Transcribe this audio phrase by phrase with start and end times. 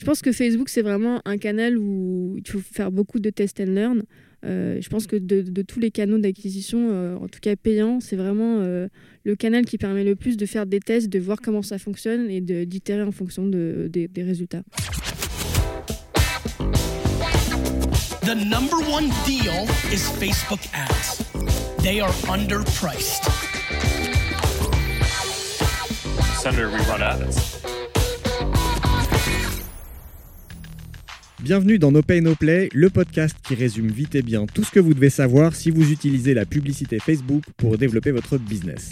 [0.00, 3.58] Je pense que Facebook, c'est vraiment un canal où il faut faire beaucoup de test
[3.58, 4.02] and learn.
[4.44, 8.14] Euh, je pense que de, tous les canaux d'acquisition, euh, en tout cas payants, c'est
[8.14, 8.86] vraiment euh,
[9.24, 12.30] le canal qui permet le plus de faire des tests, de voir comment ça fonctionne
[12.30, 14.62] et d'itérer en fonction de, des, des résultats.
[18.22, 21.24] The number one deal is Facebook ads.
[21.82, 23.24] They are underpriced.
[26.40, 27.77] Senator, we run ads.
[31.40, 34.72] Bienvenue dans No Pay No Play, le podcast qui résume vite et bien tout ce
[34.72, 38.90] que vous devez savoir si vous utilisez la publicité Facebook pour développer votre business.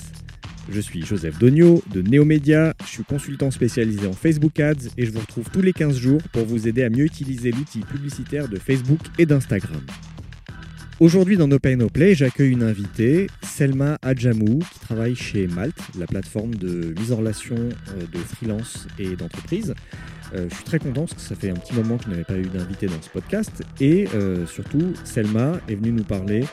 [0.70, 5.10] Je suis Joseph Dogno de Neomédia, je suis consultant spécialisé en Facebook Ads et je
[5.10, 8.60] vous retrouve tous les 15 jours pour vous aider à mieux utiliser l'outil publicitaire de
[8.60, 9.82] Facebook et d'Instagram.
[10.98, 15.78] Aujourd'hui dans No Pay No Play, j'accueille une invitée, Selma Adjamou, qui travaille chez Malte,
[15.98, 19.74] la plateforme de mise en relation euh, de freelance et d'entreprise.
[20.34, 22.24] Euh, je suis très content parce que ça fait un petit moment que je n'avais
[22.24, 23.62] pas eu d'invité dans ce podcast.
[23.78, 26.46] Et euh, surtout, Selma est venue nous parler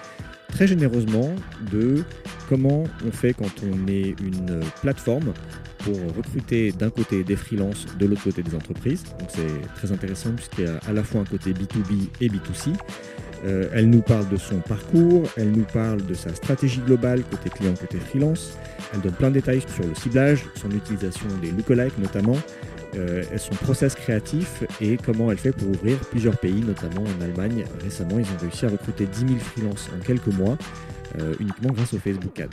[0.49, 1.33] très généreusement
[1.71, 2.03] de
[2.49, 5.31] comment on fait quand on est une plateforme
[5.79, 9.05] pour recruter d'un côté des freelances, de l'autre côté des entreprises.
[9.19, 12.73] Donc c'est très intéressant puisqu'il y a à la fois un côté B2B et B2C.
[13.45, 17.49] Euh, elle nous parle de son parcours, elle nous parle de sa stratégie globale côté
[17.49, 18.57] client, côté freelance.
[18.93, 22.37] Elle donne plein de détails sur le ciblage, son utilisation des lookalikes notamment,
[22.95, 27.65] euh, son process créatif et comment elle fait pour ouvrir plusieurs pays, notamment en Allemagne.
[27.83, 30.57] Récemment, ils ont réussi à recruter 10 000 freelances en quelques mois,
[31.19, 32.45] euh, uniquement grâce au Facebook Ads.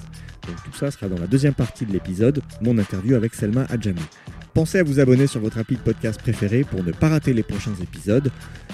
[0.49, 4.03] Donc tout ça sera dans la deuxième partie de l'épisode, mon interview avec Selma Adjami.
[4.55, 7.45] Pensez à vous abonner sur votre appli de podcast préféré pour ne pas rater les
[7.45, 8.33] prochains épisodes.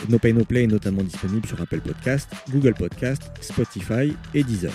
[0.08, 4.72] No Pay No Play est notamment disponible sur Apple Podcast, Google Podcast, Spotify et Deezer.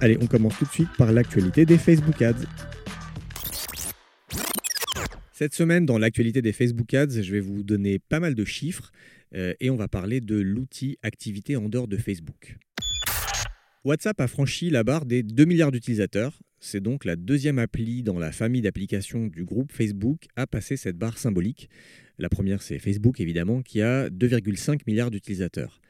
[0.00, 2.46] Allez, on commence tout de suite par l'actualité des Facebook Ads.
[5.30, 8.92] Cette semaine, dans l'actualité des Facebook Ads, je vais vous donner pas mal de chiffres
[9.34, 12.56] euh, et on va parler de l'outil activité en dehors de Facebook.
[13.84, 16.38] WhatsApp a franchi la barre des 2 milliards d'utilisateurs.
[16.60, 20.98] C'est donc la deuxième appli dans la famille d'applications du groupe Facebook à passer cette
[20.98, 21.70] barre symbolique.
[22.18, 25.80] La première, c'est Facebook, évidemment, qui a 2,5 milliards d'utilisateurs.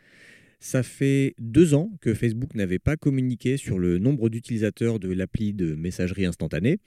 [0.60, 5.52] Ça fait deux ans que Facebook n'avait pas communiqué sur le nombre d'utilisateurs de l'appli
[5.54, 6.78] de messagerie instantanée.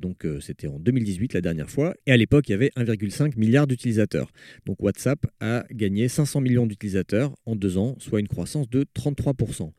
[0.00, 1.94] Donc euh, c'était en 2018 la dernière fois.
[2.06, 4.30] Et à l'époque, il y avait 1,5 milliard d'utilisateurs.
[4.64, 9.72] Donc WhatsApp a gagné 500 millions d'utilisateurs en deux ans, soit une croissance de 33%.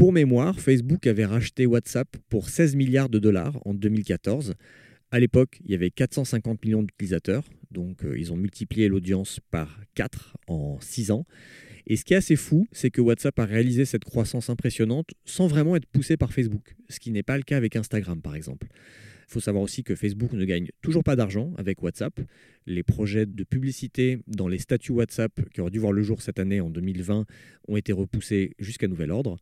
[0.00, 4.54] Pour mémoire, Facebook avait racheté WhatsApp pour 16 milliards de dollars en 2014.
[5.10, 7.44] À l'époque, il y avait 450 millions d'utilisateurs.
[7.70, 11.26] Donc euh, ils ont multiplié l'audience par 4 en 6 ans.
[11.86, 15.48] Et ce qui est assez fou, c'est que WhatsApp a réalisé cette croissance impressionnante sans
[15.48, 18.68] vraiment être poussé par Facebook, ce qui n'est pas le cas avec Instagram par exemple.
[19.28, 22.18] Il faut savoir aussi que Facebook ne gagne toujours pas d'argent avec WhatsApp.
[22.64, 26.38] Les projets de publicité dans les statuts WhatsApp qui auraient dû voir le jour cette
[26.38, 27.26] année en 2020
[27.68, 29.36] ont été repoussés jusqu'à nouvel ordre.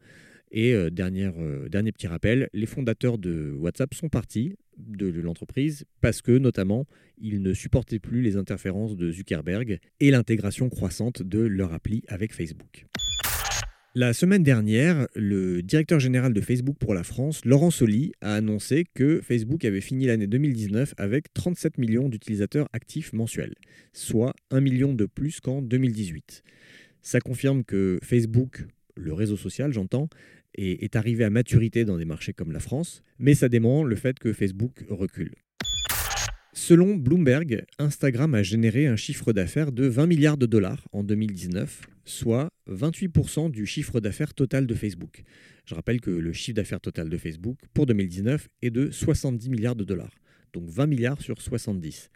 [0.50, 6.22] Et euh, euh, dernier petit rappel, les fondateurs de WhatsApp sont partis de l'entreprise parce
[6.22, 6.86] que notamment
[7.18, 12.32] ils ne supportaient plus les interférences de Zuckerberg et l'intégration croissante de leur appli avec
[12.32, 12.86] Facebook.
[13.94, 18.84] La semaine dernière, le directeur général de Facebook pour la France, Laurent Soli, a annoncé
[18.94, 23.54] que Facebook avait fini l'année 2019 avec 37 millions d'utilisateurs actifs mensuels,
[23.92, 26.44] soit 1 million de plus qu'en 2018.
[27.02, 30.08] Ça confirme que Facebook, le réseau social j'entends,
[30.54, 33.96] est, est arrivé à maturité dans des marchés comme la France, mais ça dément le
[33.96, 35.34] fait que Facebook recule.
[36.60, 41.82] Selon Bloomberg, Instagram a généré un chiffre d'affaires de 20 milliards de dollars en 2019,
[42.04, 45.22] soit 28% du chiffre d'affaires total de Facebook.
[45.66, 49.76] Je rappelle que le chiffre d'affaires total de Facebook pour 2019 est de 70 milliards
[49.76, 50.14] de dollars,
[50.52, 52.10] donc 20 milliards sur 70.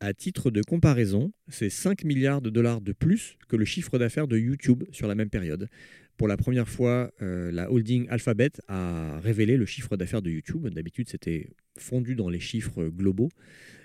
[0.00, 4.28] À titre de comparaison, c'est 5 milliards de dollars de plus que le chiffre d'affaires
[4.28, 5.68] de YouTube sur la même période.
[6.20, 10.68] Pour la première fois, euh, la holding Alphabet a révélé le chiffre d'affaires de YouTube.
[10.68, 11.48] D'habitude, c'était
[11.78, 13.30] fondu dans les chiffres globaux.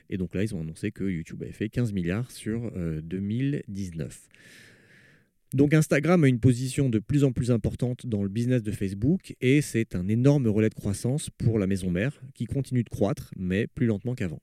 [0.09, 4.03] Et donc là, ils ont annoncé que YouTube avait fait 15 milliards sur 2019.
[4.03, 8.71] Euh, donc Instagram a une position de plus en plus importante dans le business de
[8.71, 12.89] Facebook et c'est un énorme relais de croissance pour la maison mère qui continue de
[12.89, 14.41] croître mais plus lentement qu'avant.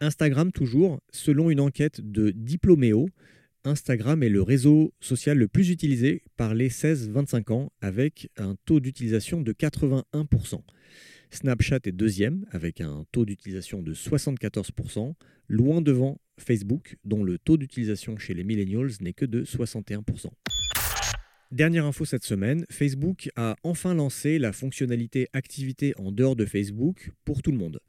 [0.00, 3.08] Instagram toujours, selon une enquête de Diploméo,
[3.66, 8.78] Instagram est le réseau social le plus utilisé par les 16-25 ans avec un taux
[8.78, 10.60] d'utilisation de 81%.
[11.30, 15.14] Snapchat est deuxième avec un taux d'utilisation de 74%,
[15.48, 20.28] loin devant Facebook dont le taux d'utilisation chez les millennials n'est que de 61%.
[21.50, 27.10] Dernière info cette semaine, Facebook a enfin lancé la fonctionnalité activité en dehors de Facebook
[27.24, 27.80] pour tout le monde.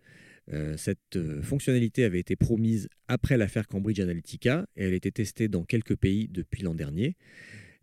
[0.53, 5.49] Euh, cette euh, fonctionnalité avait été promise après l'affaire Cambridge Analytica et elle été testée
[5.49, 7.17] dans quelques pays depuis l'an dernier.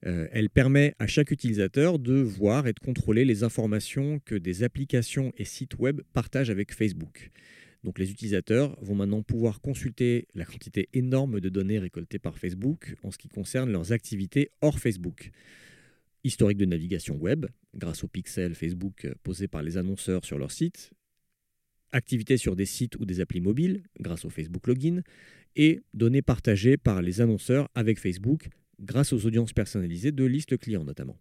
[0.06, 4.62] Euh, elle permet à chaque utilisateur de voir et de contrôler les informations que des
[4.62, 7.30] applications et sites web partagent avec Facebook.
[7.84, 12.94] Donc les utilisateurs vont maintenant pouvoir consulter la quantité énorme de données récoltées par Facebook
[13.02, 15.30] en ce qui concerne leurs activités hors Facebook.
[16.22, 17.44] Historique de navigation web,
[17.74, 20.92] grâce aux pixels Facebook posés par les annonceurs sur leur site,
[21.94, 25.02] activités sur des sites ou des applis mobiles, grâce au Facebook Login,
[25.56, 28.48] et données partagées par les annonceurs avec Facebook,
[28.80, 31.18] grâce aux audiences personnalisées de listes clients notamment.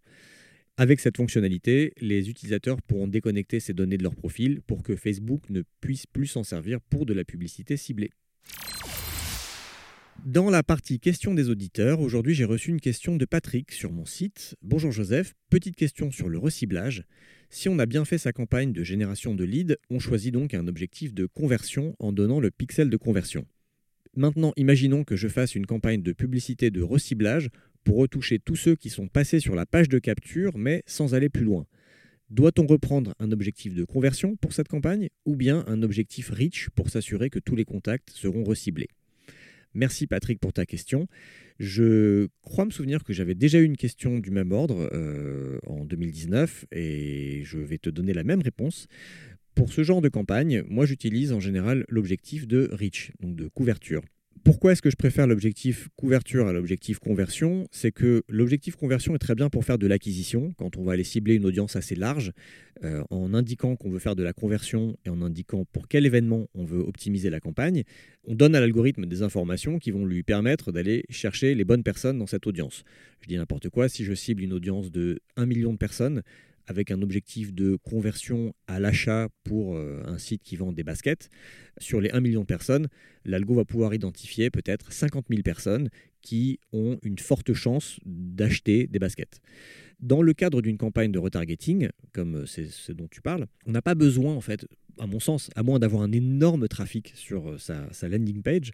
[0.76, 5.48] Avec cette fonctionnalité, les utilisateurs pourront déconnecter ces données de leur profil pour que Facebook
[5.48, 8.10] ne puisse plus s'en servir pour de la publicité ciblée.
[10.22, 14.06] Dans la partie questions des auditeurs, aujourd'hui j'ai reçu une question de Patrick sur mon
[14.06, 14.54] site.
[14.62, 17.04] Bonjour Joseph, petite question sur le reciblage.
[17.50, 20.66] Si on a bien fait sa campagne de génération de leads, on choisit donc un
[20.66, 23.46] objectif de conversion en donnant le pixel de conversion.
[24.16, 27.50] Maintenant, imaginons que je fasse une campagne de publicité de reciblage
[27.84, 31.28] pour retoucher tous ceux qui sont passés sur la page de capture, mais sans aller
[31.28, 31.66] plus loin.
[32.30, 36.88] Doit-on reprendre un objectif de conversion pour cette campagne ou bien un objectif reach pour
[36.88, 38.88] s'assurer que tous les contacts seront reciblés?
[39.74, 41.08] Merci Patrick pour ta question.
[41.58, 45.84] Je crois me souvenir que j'avais déjà eu une question du même ordre euh, en
[45.84, 48.86] 2019 et je vais te donner la même réponse.
[49.54, 54.02] Pour ce genre de campagne, moi j'utilise en général l'objectif de reach, donc de couverture.
[54.42, 57.66] Pourquoi est-ce que je préfère l'objectif couverture à l'objectif conversion?
[57.70, 61.04] C'est que l'objectif conversion est très bien pour faire de l'acquisition, quand on va aller
[61.04, 62.32] cibler une audience assez large,
[62.82, 66.48] euh, en indiquant qu'on veut faire de la conversion et en indiquant pour quel événement
[66.54, 67.84] on veut optimiser la campagne.
[68.26, 72.18] On donne à l'algorithme des informations qui vont lui permettre d'aller chercher les bonnes personnes
[72.18, 72.84] dans cette audience.
[73.22, 76.22] Je dis n'importe quoi, si je cible une audience de 1 million de personnes,
[76.66, 81.28] avec un objectif de conversion à l'achat pour euh, un site qui vend des baskets,
[81.78, 82.88] sur les 1 million de personnes,
[83.24, 85.88] l'algo va pouvoir identifier peut-être 50 000 personnes
[86.22, 89.40] qui ont une forte chance d'acheter des baskets.
[90.00, 93.82] Dans le cadre d'une campagne de retargeting, comme c'est ce dont tu parles, on n'a
[93.82, 94.66] pas besoin, en fait,
[94.98, 98.72] à mon sens, à moins d'avoir un énorme trafic sur euh, sa, landing page,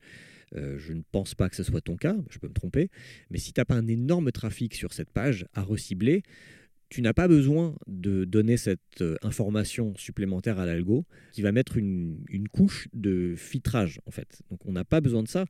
[0.57, 2.91] euh, je ne pense pas que ce soit ton cas, je peux me tromper,
[3.31, 6.23] mais si tu n'as pas un énorme trafic sur cette page à recibler,
[6.91, 11.77] tu n'as pas besoin de donner cette euh, information supplémentaire à l'algo qui va mettre
[11.77, 12.19] une,
[12.53, 14.43] couche de filtrage en fait.
[14.51, 15.47] Donc on n'a pas besoin de ça.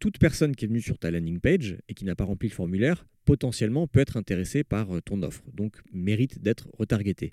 [0.00, 2.54] Toute personne qui est venue sur ta landing page et qui n'a pas rempli le
[2.54, 7.32] formulaire potentiellement peut être intéressée par euh, ton offre, donc mérite d'être retargetée.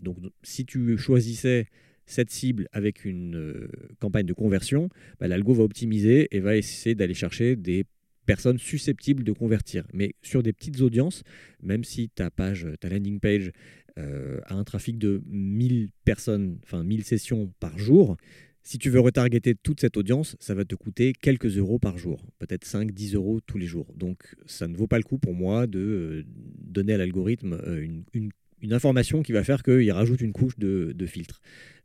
[0.00, 1.66] Donc si tu choisissais
[2.06, 3.68] cette cible avec une euh,
[3.98, 4.88] campagne de conversion,
[5.18, 7.84] bah, l'algo va optimiser et va essayer d'aller chercher des
[8.26, 9.86] personnes susceptibles de convertir.
[9.92, 11.22] Mais sur des petites audiences,
[11.62, 13.52] même si ta page, ta landing page
[13.98, 18.16] euh, a un trafic de 1000 personnes, enfin 1000 sessions par jour,
[18.62, 22.24] si tu veux retargeter toute cette audience, ça va te coûter quelques euros par jour,
[22.38, 23.92] peut-être 5, 10 euros tous les jours.
[23.96, 27.86] Donc ça ne vaut pas le coup pour moi de euh, donner à l'algorithme euh,
[28.14, 28.30] une,
[28.70, 31.40] information qui va faire qu'il rajoute une couche de, de filtre.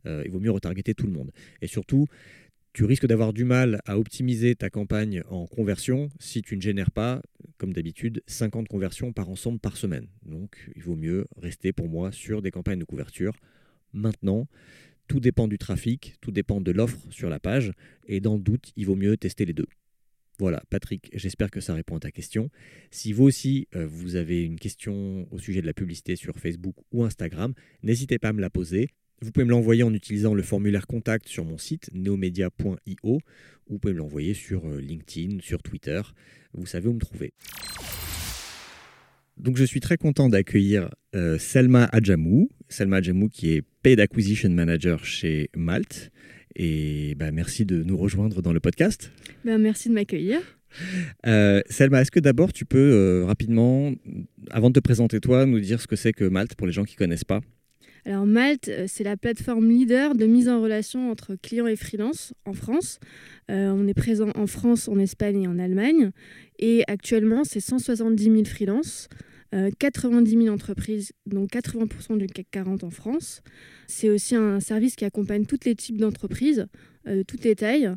[0.06, 1.32] il vaut mieux retargeter tout le monde.
[1.60, 2.06] Et surtout,
[2.72, 6.90] tu risques d'avoir du mal à optimiser ta campagne en conversion si tu ne génères
[6.90, 7.22] pas,
[7.56, 10.06] comme d'habitude, 50 conversions par ensemble par semaine.
[10.24, 13.34] Donc il vaut mieux rester pour moi sur des campagnes de couverture.
[13.92, 14.48] Maintenant,
[15.08, 17.72] tout dépend du trafic, tout dépend de l'offre sur la page,
[18.06, 19.66] et dans le doute, il vaut mieux tester les deux.
[20.38, 22.48] Voilà, Patrick, j'espère que ça répond à ta question.
[22.92, 26.76] Si vous aussi, euh, vous avez une question au sujet de la publicité sur Facebook
[26.92, 28.90] ou Instagram, n'hésitez pas à me la poser.
[29.20, 33.20] Vous pouvez me l'envoyer en utilisant le formulaire contact sur mon site neomedia.io ou
[33.68, 36.00] vous pouvez me l'envoyer sur euh, LinkedIn, sur Twitter.
[36.54, 37.32] Vous savez où me trouver.
[39.36, 42.48] Donc je suis très content d'accueillir euh, Selma Adjamou.
[42.68, 46.12] Selma Adjamou qui est Paid Acquisition Manager chez Malte.
[46.54, 49.10] Et bah, merci de nous rejoindre dans le podcast.
[49.44, 50.40] Ben, merci de m'accueillir.
[51.26, 53.92] Euh, Selma, est-ce que d'abord tu peux rapidement,
[54.50, 56.84] avant de te présenter toi, nous dire ce que c'est que Malte pour les gens
[56.84, 57.40] qui ne connaissent pas?
[58.04, 62.32] Alors Malte, euh, c'est la plateforme leader de mise en relation entre clients et freelance
[62.44, 62.98] en France.
[63.50, 66.10] Euh, on est présent en France, en Espagne et en Allemagne.
[66.58, 69.08] Et actuellement, c'est 170 000 freelances,
[69.78, 73.40] 90 000 entreprises, donc 80% du CAC 40 en France.
[73.86, 76.66] C'est aussi un service qui accompagne tous les types d'entreprises,
[77.06, 77.90] euh, de toutes les tailles.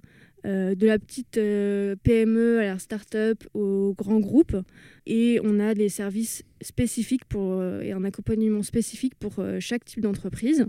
[0.43, 4.57] Euh, de la petite euh, PME à la start-up au grand groupe.
[5.05, 10.01] Et on a des services spécifiques pour, euh, et un accompagnement spécifique pour chaque type
[10.01, 10.65] d'entreprise.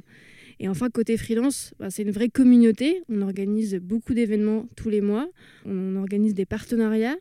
[0.61, 3.03] Et enfin, côté freelance, bah, c'est une vraie communauté.
[3.09, 5.29] On organise beaucoup d'événements tous les mois.
[5.65, 7.17] On organise des partenariats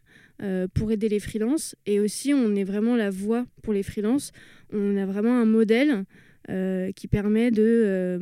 [0.74, 1.76] pour aider les freelances.
[1.86, 4.32] Et aussi, on est vraiment la voix pour les freelances.
[4.74, 6.06] On a vraiment un modèle
[6.50, 8.18] euh, qui permet de, euh,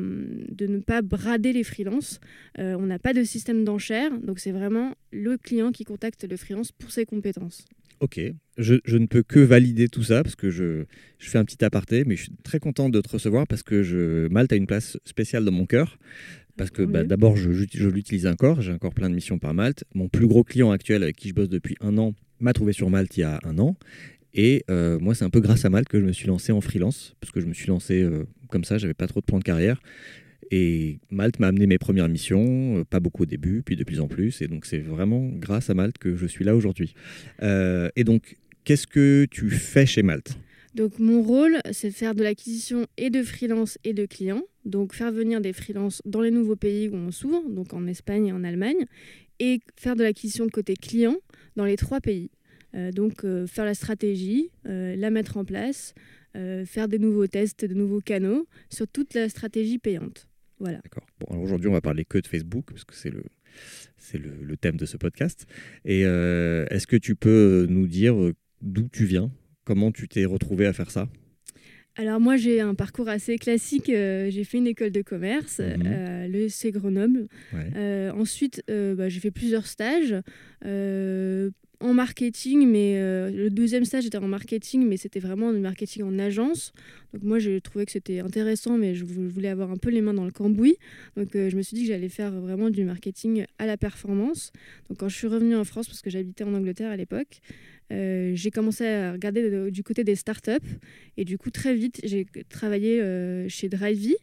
[0.51, 2.19] de ne pas brader les freelances.
[2.57, 6.37] Euh, on n'a pas de système d'enchères, donc c'est vraiment le client qui contacte le
[6.37, 7.65] freelance pour ses compétences.
[8.01, 8.19] Ok,
[8.57, 10.85] je, je ne peux que valider tout ça parce que je,
[11.17, 13.83] je fais un petit aparté, mais je suis très content de te recevoir parce que
[13.83, 15.97] je, Malte a une place spéciale dans mon cœur.
[16.55, 19.85] Parce que bah, d'abord, je- je l'utilise encore, j'ai encore plein de missions par Malte.
[19.95, 22.89] Mon plus gros client actuel avec qui je bosse depuis un an m'a trouvé sur
[22.89, 23.75] Malte il y a un an.
[24.33, 26.61] Et euh, moi, c'est un peu grâce à Malte que je me suis lancé en
[26.61, 29.39] freelance, parce que je me suis lancé euh, comme ça, j'avais pas trop de plan
[29.39, 29.81] de carrière.
[30.51, 33.99] Et Malte m'a amené mes premières missions, euh, pas beaucoup au début, puis de plus
[33.99, 34.41] en plus.
[34.41, 36.93] Et donc, c'est vraiment grâce à Malte que je suis là aujourd'hui.
[37.41, 40.37] Et donc, qu'est-ce que tu fais chez Malte?
[40.75, 44.43] Donc mon rôle, c'est de faire de l'acquisition et de freelance et de clients.
[44.65, 48.27] Donc faire venir des freelances dans les nouveaux pays où on s'ouvre, donc en Espagne
[48.27, 48.85] et en Allemagne,
[49.39, 51.17] et faire de l'acquisition côté client
[51.55, 52.29] dans les trois pays.
[52.75, 55.93] Euh, donc euh, faire la stratégie, euh, la mettre en place,
[56.65, 60.27] faire des nouveaux tests, de nouveaux canaux sur toute la stratégie payante.
[60.59, 60.77] Voilà.
[60.83, 61.05] D'accord.
[61.19, 63.23] Bon, aujourd'hui, on va parler que de Facebook, parce que c'est le,
[63.97, 65.47] c'est le, le thème de ce podcast.
[65.85, 68.15] Et euh, est-ce que tu peux nous dire
[68.61, 69.31] d'où tu viens?
[69.63, 71.09] Comment tu t'es retrouvé à faire ça?
[71.95, 73.89] Alors moi j'ai un parcours assez classique.
[73.89, 75.83] euh, j'ai fait une école de commerce, Mhm.
[75.85, 77.27] euh, l'ESC Grenoble.
[77.53, 78.09] Ouais.
[78.11, 80.15] Ensuite, bah, j'ai fait plusieurs stages
[81.81, 86.03] en marketing, mais euh, le deuxième stage était en marketing, mais c'était vraiment du marketing
[86.03, 86.73] en agence.
[87.13, 90.01] Donc moi, j'ai trouvé que c'était intéressant, mais je vou- voulais avoir un peu les
[90.01, 90.75] mains dans le cambouis.
[91.15, 94.51] Donc euh, je me suis dit que j'allais faire vraiment du marketing à la performance.
[94.89, 97.39] Donc quand je suis revenue en France, parce que j'habitais en Angleterre à l'époque,
[97.91, 100.51] euh, j'ai commencé à regarder de- du côté des startups.
[101.15, 103.01] Et du coup, très vite, j'ai travaillé
[103.47, 104.15] chez Drivey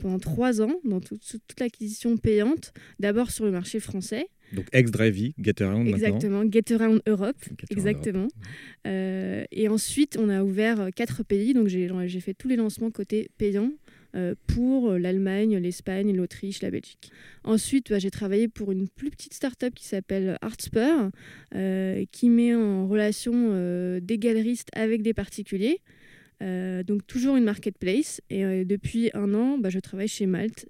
[0.00, 2.72] pendant trois ans dans tout- tout- toute l'acquisition payante.
[2.98, 5.96] D'abord sur le marché français, Donc, ex-Drivey, Getaround maintenant.
[5.96, 8.28] exactement, Get Around Europe, Get Around exactement.
[8.86, 12.90] Euh, et ensuite, on a ouvert euh, quatre pays, donc j'ai fait tous les lancements
[12.90, 13.72] côté payant
[14.16, 17.10] euh, pour l'Allemagne, l'Espagne, l'Autriche, la Belgique.
[17.44, 21.10] Ensuite, bah, j'ai travaillé pour une plus petite start-up qui s'appelle Artspur,
[21.54, 25.80] euh, qui met en relation des galeristes avec des particuliers.
[26.40, 28.22] Donc toujours une marketplace.
[28.30, 30.66] Et depuis un an, bah, je travaille chez Malte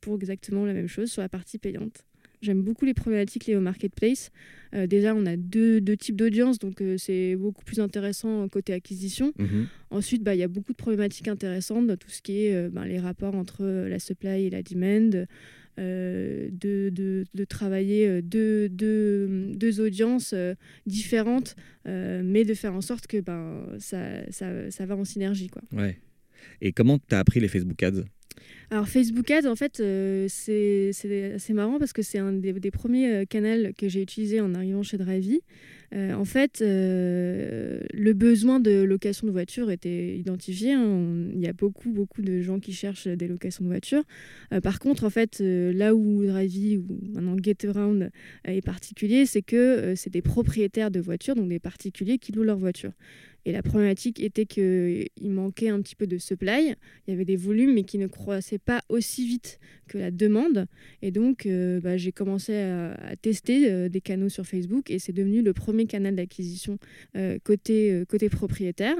[0.00, 2.04] pour exactement la même chose sur la partie payante.
[2.40, 4.30] J'aime beaucoup les problématiques liées au marketplace.
[4.74, 8.72] Euh, déjà, on a deux, deux types d'audience, donc euh, c'est beaucoup plus intéressant côté
[8.72, 9.32] acquisition.
[9.38, 9.66] Mhm.
[9.90, 12.68] Ensuite, bah, il y a beaucoup de problématiques intéressantes dans tout ce qui est euh,
[12.70, 15.26] bah, les rapports entre la supply et la demand,
[15.78, 20.34] de, de- de travailler deux, deux- deux audiences
[20.86, 21.54] différentes,
[21.86, 25.46] mais de faire en sorte que ben, ça, ça, ça va en synergie.
[25.48, 25.62] Quoi.
[25.72, 25.98] Ouais.
[26.60, 28.02] Et comment tu as appris les Facebook Ads?
[28.70, 30.92] Alors Facebook Ads, en fait, euh, c'est
[31.34, 34.82] assez marrant parce que c'est un des, premiers euh, canaux que j'ai utilisé en arrivant
[34.82, 35.40] chez Drivey.
[35.94, 40.72] Euh, en fait, le besoin de location de voiture était identifié.
[40.72, 41.28] hein.
[41.32, 44.02] Il y a beaucoup, beaucoup de gens qui cherchent des locations de voitures.
[44.52, 48.10] Euh, par contre, en fait, là où Drivey ou maintenant Getaround
[48.44, 52.58] est particulier, c'est que c'est des propriétaires de voitures, donc des particuliers qui louent leur
[52.58, 52.92] voiture.
[53.44, 56.74] Et la problématique était qu'il manquait un petit peu de supply.
[57.06, 60.66] Il y avait des volumes, mais qui ne croissaient pas aussi vite que la demande.
[61.02, 65.12] Et donc, euh, bah, j'ai commencé à, tester euh, des canaux sur Facebook et c'est
[65.12, 66.78] devenu le premier canal d'acquisition
[67.16, 68.96] euh, euh, côté propriétaire.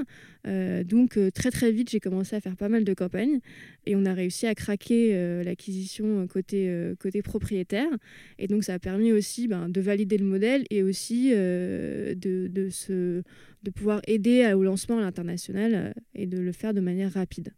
[0.47, 3.39] Euh, donc, euh, très très vite, j'ai commencé à faire pas mal de campagnes
[3.85, 7.89] et on a réussi à craquer euh, l'acquisition côté, euh, côté propriétaire.
[8.37, 12.69] Et donc, ça a permis aussi ben, de valider le modèle et aussi de, de,
[12.69, 13.21] se,
[13.63, 17.49] de pouvoir aider au lancement à l'international et de le faire de manière rapide.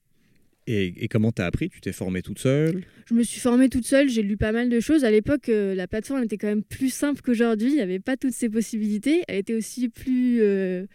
[0.67, 1.69] et, et comment tu as appris?
[1.69, 2.83] Tu t'es formée toute seule?
[3.05, 5.03] Je me suis formée toute seule, j'ai lu pas mal de choses.
[5.03, 7.69] À l'époque, euh, la plateforme était quand même plus simple qu'aujourd'hui.
[7.69, 9.23] Il n'y avait pas toutes ces possibilités.
[9.27, 10.85] Elle était aussi plus, euh,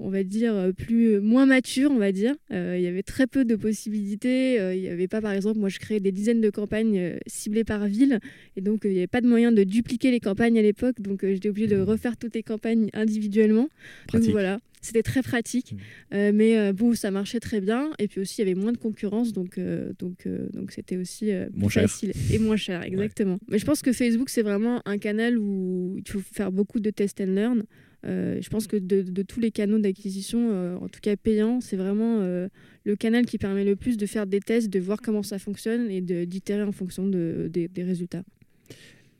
[0.00, 2.34] on va dire, euh, plus moins mature, on va dire.
[2.52, 4.58] Euh, il y avait très peu de possibilités.
[4.58, 7.18] Euh, il n'y avait pas, par exemple, moi, je créais des dizaines de campagnes euh,
[7.26, 8.18] ciblées par ville,
[8.56, 11.00] et donc euh, il n'y avait pas de moyen de dupliquer les campagnes à l'époque.
[11.00, 13.68] Donc euh, j'étais obligée de refaire toutes les campagnes individuellement.
[14.06, 14.26] Pratique.
[14.28, 15.72] Donc voilà, c'était très pratique.
[15.72, 15.76] Mm.
[16.14, 17.90] Euh, mais euh, bon, ça marchait très bien.
[17.98, 20.96] Et puis aussi, il y avait moins de concurrence, donc euh, donc euh, donc c'était
[20.96, 21.82] aussi euh, Moins cher.
[21.82, 23.38] facile et moins cher, exactement.
[23.48, 26.90] Mais je pense que Facebook, c'est vraiment un canal où il faut faire beaucoup de
[26.90, 27.62] test and learn.
[28.06, 31.60] Euh, je pense que de, de tous les canaux d'acquisition, euh, en tout cas payants,
[31.60, 32.48] c'est vraiment euh,
[32.84, 35.90] le canal qui permet le plus de faire des tests, de voir comment ça fonctionne
[35.90, 38.22] et d'itérer en fonction de- des- des résultats.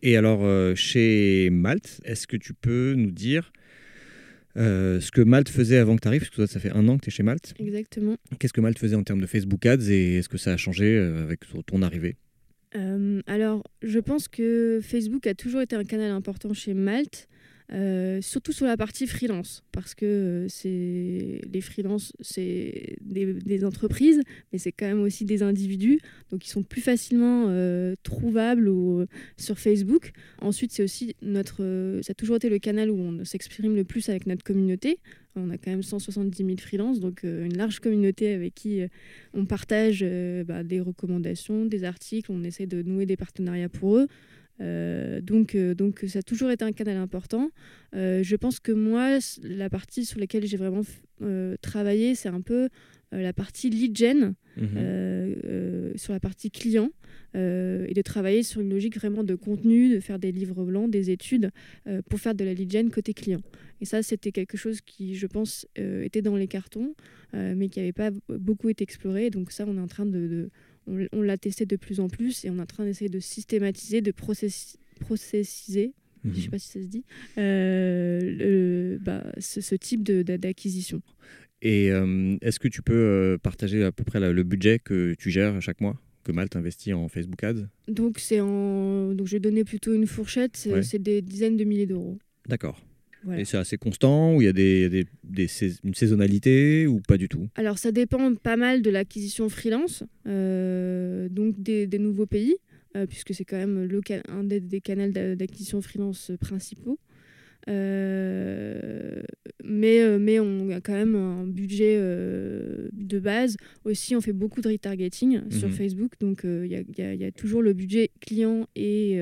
[0.03, 0.41] Et alors,
[0.77, 3.53] chez Malte, est-ce que tu peux nous dire
[4.57, 6.89] euh, ce que Malte faisait avant que tu arrives Parce que toi, ça fait un
[6.89, 7.53] an que tu es chez Malte.
[7.59, 8.17] Exactement.
[8.39, 10.97] Qu'est-ce que Malte faisait en termes de Facebook Ads et est-ce que ça a changé
[10.97, 12.17] avec ton- ton arrivée?
[12.77, 17.29] Euh, alors, je pense que Facebook a toujours été un canal important chez Malte.
[17.73, 24.21] Euh, surtout sur la partie freelance, parce que euh, c'est les freelances, c'est des, entreprises,
[24.53, 26.01] mais c'est quand même aussi des individus,
[26.31, 28.69] donc ils sont plus facilement euh, trouvables
[29.37, 30.13] sur Facebook.
[30.41, 34.09] Ensuite, c'est aussi notre, ça a toujours été le canal où on s'exprime le plus
[34.09, 34.99] avec notre communauté.
[35.37, 38.83] On a quand même 170 000 freelances, donc une large communauté avec qui
[39.33, 40.05] on partage
[40.45, 44.09] bah, des recommandations, des articles, on essaie de nouer des partenariats pour eux.
[44.61, 47.51] Euh, donc, euh, donc ça a toujours été un canal important.
[47.95, 50.83] Euh, je pense que moi, la partie sur laquelle j'ai vraiment
[51.61, 52.69] travaillé, c'est un peu
[53.13, 55.93] la partie lead gen, Mhm.
[55.97, 56.91] sur la partie client,
[57.35, 61.11] et de travailler sur une logique vraiment de contenu, de faire des livres blancs, des
[61.11, 61.51] études,
[62.09, 63.41] pour faire de la lead gen côté client.
[63.81, 66.95] Et ça, c'était quelque chose qui, je pense, était dans les cartons,
[67.35, 69.31] mais qui n'avait pas beaucoup été exploré.
[69.31, 70.27] Donc ça, on est en train de...
[70.29, 70.51] de-
[70.91, 73.21] on, on l'a testé de plus en plus et on est en train d'essayer de
[73.21, 75.93] systématiser, de processi- processiser,
[76.25, 76.51] je ne sais Mhm.
[76.51, 77.05] pas si ça se dit,
[77.39, 81.03] euh, le- bah, ce, ce type d'acquisition.
[81.63, 85.31] Et euh, est-ce que tu peux euh, partager à peu près le budget que tu
[85.31, 87.67] gères chaque mois, que Malte investit en Facebook Ads?
[87.89, 89.13] Donc, c'est en...
[89.15, 90.83] Donc je vais donner plutôt une fourchette, c'est Ouais.
[90.83, 92.19] c'est des dizaines de milliers d'euros.
[92.49, 92.81] D'accord.
[93.25, 93.41] Voilà.
[93.41, 97.01] Et c'est assez constant ou il y a des, des- des sais- une saisonnalité ou
[97.01, 97.49] pas du tout?
[97.55, 102.57] Alors, ça dépend pas mal de l'acquisition freelance, euh, donc des, des nouveaux pays,
[102.97, 106.99] euh, puisque c'est quand même le un des, canaux d'a- d'acquisition freelance principaux.
[107.69, 109.23] Euh,
[109.65, 113.57] mais, mais on a quand même un budget de base.
[113.85, 115.75] Aussi, on fait beaucoup de retargeting sur Mhm.
[115.75, 119.21] Facebook, donc il y, a, y y toujours le budget client et,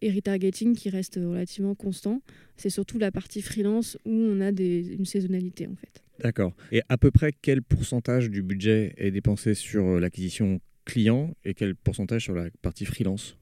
[0.00, 2.22] et retargeting qui reste relativement constant.
[2.56, 6.02] C'est surtout la partie freelance où on a des, une saisonnalité en fait.
[6.22, 6.52] D'accord.
[6.70, 11.54] Et à peu près quel pourcentage du budget est dépensé sur euh, l'acquisition client et
[11.54, 13.36] quel pourcentage sur la partie freelance?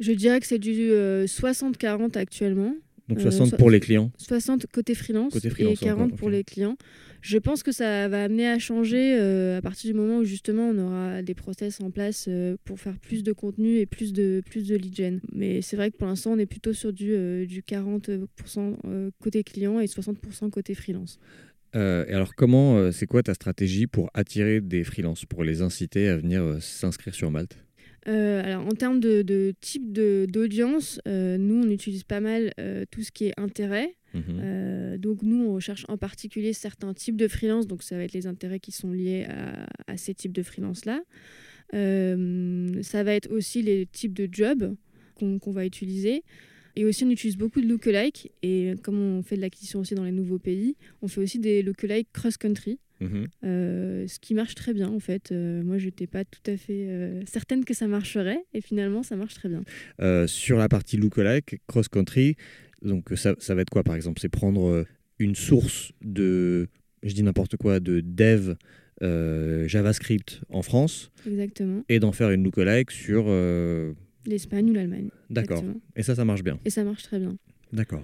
[0.00, 2.74] Je dirais que c'est du euh, 60-40 actuellement.
[3.08, 4.10] Donc Euh, 60 so- pour les clients?
[4.18, 6.76] 60 côté freelance, Côté freelance et 40 encore, pour les clients.
[7.26, 10.68] Je pense que ça va amener à changer euh, à partir du moment où justement
[10.68, 14.44] on aura des process en place euh, pour faire plus de contenu et plus de,
[14.48, 15.20] plus de lead gen.
[15.32, 19.10] Mais c'est vrai que pour l'instant on est plutôt sur du, euh, du 40% euh,
[19.20, 21.18] côté client et 60% côté freelance.
[21.74, 26.16] Et alors comment, c'est quoi ta stratégie pour attirer des freelances, pour les inciter à
[26.16, 27.58] venir s'inscrire sur Malte?
[28.08, 32.52] Euh, alors, en termes de, de type de- d'audience, euh, nous, on utilise pas mal
[32.60, 33.96] euh, tout ce qui est intérêt.
[34.14, 34.22] Mhm.
[34.28, 37.66] Euh, donc, nous, on recherche en particulier certains types de freelance.
[37.66, 41.00] Donc, ça va être les intérêts qui sont liés à, à ces types de freelance-là.
[41.72, 44.76] Ça va être aussi les types de jobs
[45.16, 46.22] qu'on qu'on va utiliser.
[46.76, 48.30] Et aussi, on utilise beaucoup de lookalike.
[48.42, 51.62] Et comme on fait de l'acquisition aussi dans les nouveaux pays, on fait aussi des
[51.62, 52.78] lookalike cross-country.
[53.00, 53.26] Mhm.
[53.44, 55.32] Euh, ce qui marche très bien en fait.
[55.32, 59.02] Euh, moi, je n'étais pas tout à fait euh, certaine que ça marcherait et finalement,
[59.02, 59.62] ça marche très bien.
[60.26, 62.36] Sur la partie lookalike, cross-country,
[62.82, 64.20] donc ça, ça va être quoi par exemple?
[64.20, 64.84] C'est prendre
[65.18, 66.68] une source de,
[67.02, 68.54] je dis n'importe quoi, de dev
[69.00, 71.84] JavaScript en France Exactement.
[71.88, 73.26] et d'en faire une lookalike sur...
[74.26, 75.10] L'Espagne ou l'Allemagne.
[75.30, 75.62] D'accord.
[75.94, 76.58] Et ça, ça marche bien.
[76.64, 77.36] Et ça marche très bien.
[77.72, 78.02] D'accord.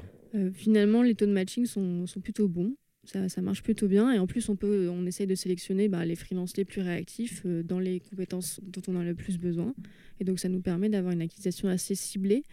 [0.55, 2.75] Finalement, les taux de matching sont, sont plutôt bons.
[3.05, 4.13] Ça, ça marche plutôt bien.
[4.13, 7.43] Et en plus, on, peut, on essaye de sélectionner bah, les freelances les plus réactifs
[7.45, 9.75] euh, dans les compétences dont on a le plus besoin.
[10.21, 12.45] Et donc, ça nous permet d'avoir une acquisition assez ciblée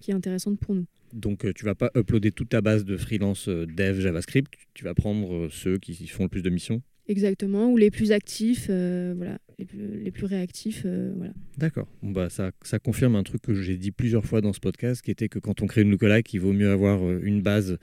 [0.00, 0.86] qui est intéressante pour nous.
[1.12, 4.84] Donc euh, tu vas pas uploader toute ta base de freelance euh, dev JavaScript, tu
[4.84, 7.70] vas prendre ceux qui font le plus de missions Exactement.
[7.70, 10.84] Ou les plus actifs, voilà, les plus, les plus réactifs.
[11.16, 11.32] voilà.
[11.56, 11.88] D'accord.
[12.02, 15.00] Bon, bah, ça, ça confirme un truc que j'ai dit plusieurs fois dans ce podcast,
[15.00, 17.78] qui était que quand on crée une lookalike, il vaut mieux avoir une base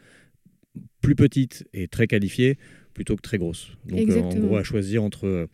[1.02, 2.58] plus petite et très qualifiée
[2.94, 3.72] plutôt que très grosse.
[3.86, 5.48] Donc euh, en gros, à choisir entre euh,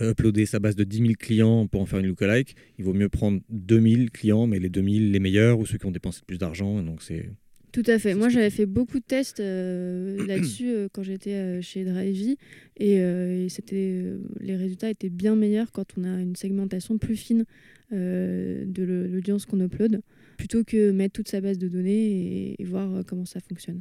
[0.00, 3.08] uploader sa base de 10 000 clients pour en faire une lookalike, il vaut mieux
[3.08, 6.38] prendre 2000 clients, mais les 2000 les meilleurs ou ceux qui ont dépensé le plus
[6.38, 6.82] d'argent.
[6.82, 7.30] Donc c'est
[7.72, 8.14] Tout à fait.
[8.14, 12.36] Moi, j'avais fait beaucoup de tests euh, là-dessus euh, quand j'étais euh, chez Drivey
[12.76, 14.04] et, et c'était
[14.40, 17.44] les résultats étaient bien meilleurs quand on a une segmentation plus fine
[17.90, 20.02] de l'audience qu'on upload
[20.36, 23.80] plutôt que mettre toute sa base de données et, et voir comment ça fonctionne.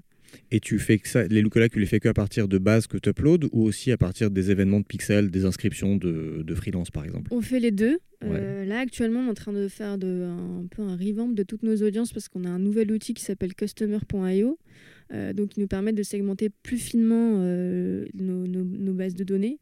[0.52, 2.88] Et tu fais que ça, les lookalikes, tu les fais que à partir de bases
[2.88, 6.56] que tu uploads ou aussi à partir des événements de pixels, des inscriptions de, de
[6.56, 7.32] freelance par exemple?
[7.34, 8.00] On fait les deux.
[8.24, 11.44] Euh, là, actuellement, on est en train de faire de, un, peu un revamp de
[11.44, 14.58] toutes nos audiences parce qu'on a un nouvel outil qui s'appelle customer.io.
[15.14, 19.24] euh, donc, qui nous permet de segmenter plus finement euh, nos, nos- nos bases de
[19.24, 19.60] données.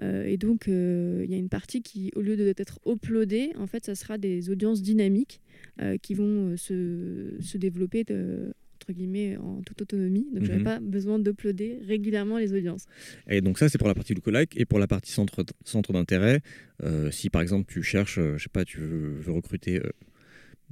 [0.00, 3.66] Euh, et donc, euh, il y a une partie qui, au lieu d'être uploadée, en
[3.66, 5.40] fait, ça sera des audiences dynamiques
[5.80, 8.52] euh, qui vont se, se développer de-
[8.88, 10.26] entre guillemets en toute autonomie.
[10.32, 10.64] Donc, j'avais Mhm.
[10.64, 12.86] pas besoin d'uploader régulièrement les audiences.
[13.28, 14.58] Et donc ça, c'est pour la partie lookalike.
[14.58, 16.40] Et pour la partie centre, centre d'intérêt,
[16.82, 19.90] euh, si par exemple tu cherches, euh, je sais pas, tu veux, veux recruter euh,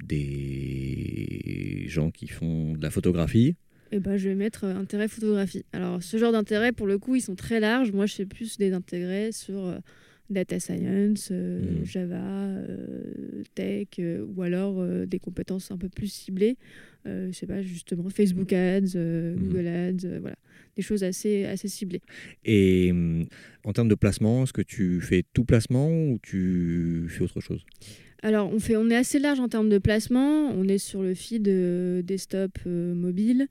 [0.03, 3.57] des gens qui font de la photographie,
[3.93, 5.65] eh ben, je vais mettre euh, intérêt photographie.
[5.73, 7.93] Alors, ce genre d'intérêt, pour le coup, ils sont très larges.
[7.93, 9.79] Moi, je fais plus des intérêts sur euh,
[10.31, 11.85] data science, euh, Mhm.
[11.85, 16.57] Java, euh, tech, euh, ou alors des compétences un peu plus ciblées.
[17.05, 19.37] Je sais pas, justement, Facebook Ads, Mhm.
[19.39, 20.37] Google Ads, voilà.
[20.75, 22.01] Des choses assez, assez ciblées.
[22.45, 23.27] Et hum,
[23.65, 27.65] en termes de placement, est-ce que tu fais tout placement ou tu fais autre chose?
[28.23, 30.51] Alors, on, fait, on est assez large en termes de placement.
[30.51, 31.49] On est sur le feed
[32.05, 33.47] desktop mobile.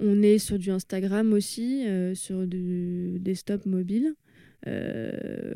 [0.00, 1.84] On est sur du Instagram aussi,
[2.14, 4.14] sur du desktop mobile.
[4.66, 5.54] Euh,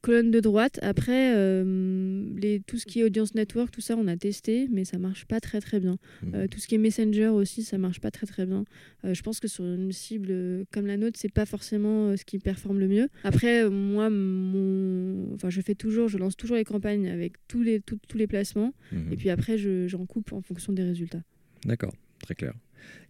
[0.00, 0.78] colonne de droite.
[0.80, 4.86] Après, euh, les, tout ce qui est audience network, tout ça, on a testé, mais
[4.86, 5.98] ça marche pas très très bien.
[6.22, 6.34] Mhm.
[6.34, 8.64] Euh, tout ce qui est messenger aussi, ça marche pas très très bien.
[9.04, 12.38] Euh, je pense que sur une cible comme la nôtre, c'est pas forcément ce qui
[12.38, 13.08] performe le mieux.
[13.24, 15.34] Après, moi, mon...
[15.34, 18.26] enfin, je fais toujours, je lance toujours les campagnes avec tous les, tous- tous les
[18.26, 19.12] placements, Mhm.
[19.12, 21.22] et puis après, je- j'en coupe en fonction des résultats.
[21.66, 22.54] D'accord, très clair.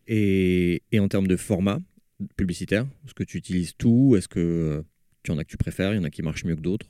[0.08, 1.78] Et, et en termes de format
[2.36, 4.14] publicitaire, est-ce que tu utilises tout?
[4.16, 4.82] Est-ce que
[5.22, 6.86] tu en as que tu préfères Il y en a qui marchent mieux que d'autres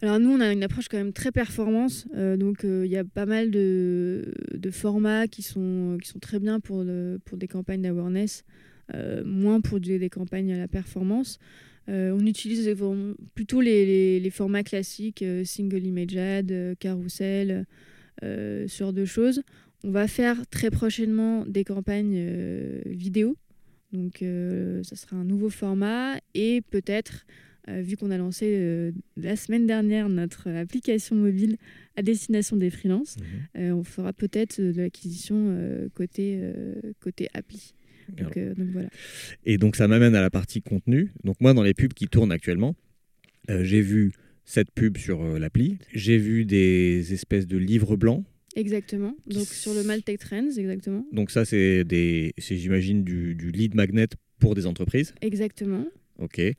[0.00, 2.96] Alors nous, on a une approche quand même très performance, euh, donc euh, il y
[2.96, 4.32] a pas mal de,
[4.70, 6.84] formats qui sont, qui sont très bien pour,
[7.24, 8.44] pour des campagnes d'awareness,
[8.94, 11.38] euh, moins pour des, des campagnes à la performance.
[11.88, 12.72] On utilise
[13.34, 17.66] plutôt les, les- formats classiques, single image ad, carousel,
[18.22, 19.42] euh, ce genre de choses.
[19.84, 22.24] On va faire très prochainement des campagnes
[22.86, 23.36] vidéo,
[23.92, 24.24] donc
[24.84, 27.26] ça sera un nouveau format et peut-être
[27.68, 31.56] vu qu'on a lancé euh, la semaine dernière notre application mobile
[31.96, 33.16] à destination des freelances,
[33.56, 37.74] euh, on fera peut-être euh, de l'acquisition euh, côté, euh, côté appli.
[38.08, 38.88] Donc, euh, donc voilà.
[39.46, 41.12] Et donc ça m'amène à la partie contenu.
[41.22, 42.74] Donc moi, dans les pubs qui tournent actuellement,
[43.48, 44.12] euh, j'ai vu
[44.44, 45.78] cette pub sur euh, l'appli.
[45.94, 48.24] J'ai vu des espèces de livres blancs.
[48.56, 49.14] Exactement.
[49.26, 51.06] Donc sur le Maltech Trends, exactement.
[51.12, 54.08] Donc ça, c'est des, c'est j'imagine du, du lead magnet
[54.40, 55.14] pour des entreprises.
[55.22, 55.86] Exactement.
[56.18, 56.38] Ok.
[56.38, 56.54] Et,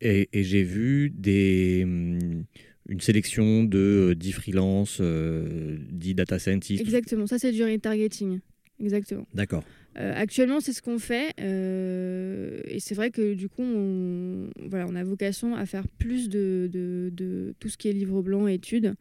[0.00, 2.44] et j'ai vu des, hum,
[2.88, 3.78] une sélection de
[4.10, 6.80] euh, 10 freelances, euh, 10 data scientists.
[6.80, 7.26] Exactement.
[7.26, 8.40] Ça, c'est du retargeting.
[8.80, 9.26] Exactement.
[9.34, 9.64] D'accord.
[9.98, 11.32] Euh, actuellement, c'est ce qu'on fait.
[11.40, 16.28] euh, et c'est vrai que du coup, on, voilà, on a vocation à faire plus
[16.28, 18.94] de, de- de tout ce qui est livre blanc études.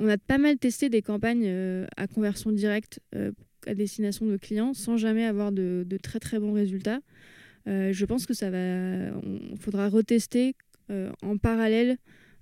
[0.00, 3.32] On a pas mal testé des campagnes euh, à conversion directe euh,
[3.66, 7.00] à destination de clients sans jamais avoir de, de très très bons résultats.
[7.68, 8.58] Euh, je pense que ça va.
[9.22, 10.54] On faudra retester
[10.90, 11.98] euh, en parallèle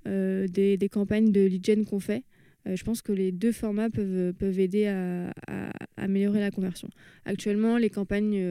[0.07, 2.25] euh, des, campagnes de lead gen qu'on fait.
[2.65, 5.33] Je pense que les deux formats peuvent, peuvent aider à,
[5.97, 6.89] améliorer la conversion.
[7.25, 8.43] Actuellement, les campagnes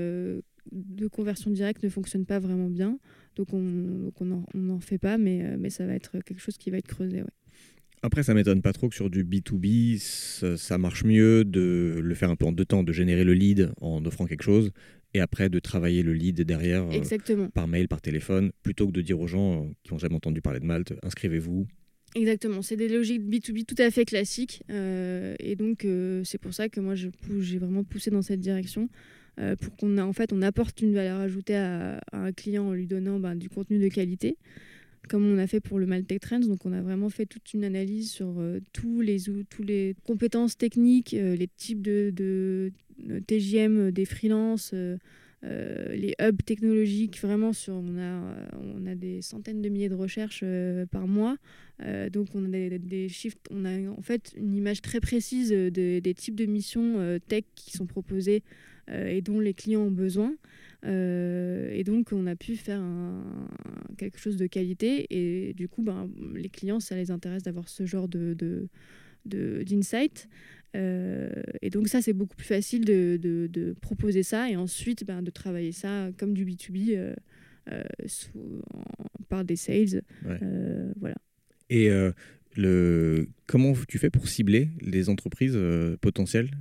[0.72, 2.98] de conversion directe ne fonctionnent pas vraiment bien,
[3.36, 3.60] donc on
[4.54, 7.24] n'en fait pas, mais, mais ça va être quelque chose qui va être creusé.
[8.04, 12.16] Après, ça m'étonne pas trop que sur du B2B, ça, ça marche mieux de le
[12.16, 14.72] faire un peu en deux temps, de générer le lead en offrant quelque chose,
[15.16, 18.92] et après de travailler le lead derrière euh, Exactement, par mail, par téléphone, plutôt que
[18.92, 21.66] de dire aux gens euh, qui n'ont jamais entendu parler de Malte, inscrivez-vous.
[22.16, 22.62] exactement.
[22.62, 26.70] C'est des logiques B2B tout à fait classiques, euh, et donc euh, c'est pour ça
[26.70, 28.90] que moi j'ai vraiment poussé dans cette direction.
[29.40, 32.74] euh, pour qu'on en fait on apporte une valeur ajoutée à, à un client en
[32.74, 34.38] lui donnant ben, du contenu de qualité
[35.08, 36.40] comme on a fait pour le Maltech Trends.
[36.40, 41.36] Donc, on a vraiment fait toute une analyse sur euh, tous les compétences techniques, euh,
[41.36, 44.98] les types de, de, de TJM des freelances, euh,
[45.44, 47.20] euh, les hubs technologiques.
[47.22, 51.38] Vraiment, on, a, euh, des centaines de milliers de recherches euh, par mois.
[51.82, 53.38] Euh, donc, on a des, chiffres.
[53.52, 57.44] On a en fait une image très précise de- des types de missions euh, tech
[57.56, 58.44] qui sont proposées
[58.90, 60.36] euh, et dont les clients ont besoin.
[60.86, 63.48] Euh, et donc, on a pu faire un-
[63.98, 65.08] quelque chose de qualité.
[65.10, 68.36] Et du coup, ben, les clients, ça les intéresse d'avoir ce genre de,
[69.26, 70.28] d'insight.
[70.76, 71.30] Euh,
[71.62, 75.22] et donc, ça, c'est beaucoup plus facile de, de- de proposer ça et ensuite ben,
[75.22, 77.14] de travailler ça comme du B2B euh,
[78.06, 78.84] sous- en-
[79.30, 80.02] par des sales.
[80.26, 80.40] Ouais.
[81.00, 81.16] Voilà.
[81.70, 81.90] Et
[82.58, 85.58] le, comment tu fais pour cibler les entreprises
[86.00, 86.52] potentielles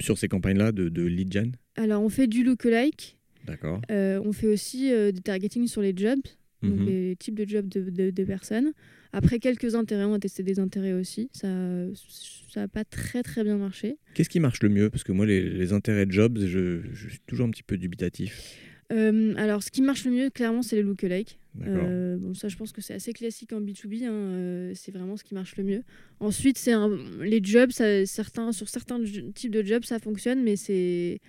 [0.00, 1.52] sur ces campagnes-là de, de lead gen?
[1.76, 3.18] Alors, on fait du lookalike.
[3.46, 3.80] D'accord.
[3.90, 6.20] Euh, on fait aussi euh, du targeting sur les jobs.
[6.62, 6.86] donc Mhm.
[6.86, 8.72] les types de jobs de, de- de personnes.
[9.12, 11.28] Après quelques intérêts, on a testé des intérêts aussi.
[11.32, 11.48] Ça
[12.52, 13.98] ça n'a pas très très bien marché.
[14.14, 14.88] Qu'est-ce qui marche le mieux?
[14.90, 17.76] Parce que moi, les, les intérêts de jobs, je, je suis toujours un petit peu
[17.76, 18.56] dubitatif.
[18.92, 21.38] Euh, alors, ce qui marche le mieux, clairement, c'est les lookalike.
[21.54, 21.82] D'accord.
[21.86, 24.04] Euh, bon, ça, je pense que c'est assez classique en B2B.
[24.04, 25.82] hein, euh, c'est vraiment ce qui marche le mieux.
[26.20, 26.72] Ensuite, c'est
[27.20, 27.70] les jobs.
[27.72, 29.00] ça- certains, sur certains
[29.34, 31.20] types de jobs, ça fonctionne, mais c'est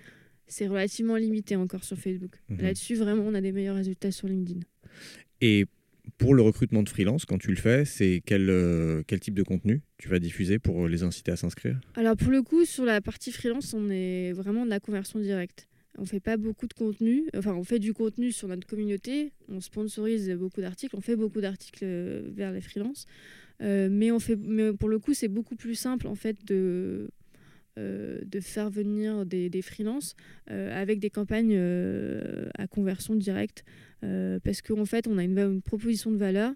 [0.48, 2.32] c'est relativement limité encore sur Facebook.
[2.48, 2.62] Mhm.
[2.62, 4.60] Là-dessus, vraiment, on a des meilleurs résultats sur LinkedIn.
[5.40, 5.66] Et
[6.16, 9.42] pour le recrutement de freelance, quand tu le fais, c'est quel, euh, quel type de
[9.42, 11.78] contenu tu vas diffuser pour les inciter à s'inscrire?
[11.94, 15.68] Alors pour le coup, sur la partie freelance, on est vraiment de la conversion directe.
[15.98, 17.28] On fait pas beaucoup de contenu.
[17.36, 19.32] Enfin, on fait du contenu sur notre communauté.
[19.48, 20.94] On sponsorise beaucoup d'articles.
[20.96, 23.04] On fait beaucoup d'articles vers les freelances.
[23.60, 27.10] mais on fait, mais pour le coup, c'est beaucoup plus simple en fait de
[27.78, 30.14] de faire venir des, des freelances
[30.48, 31.56] avec des campagnes
[32.58, 33.64] à conversion directe
[34.00, 36.52] parce qu'en fait on a une, proposition de valeur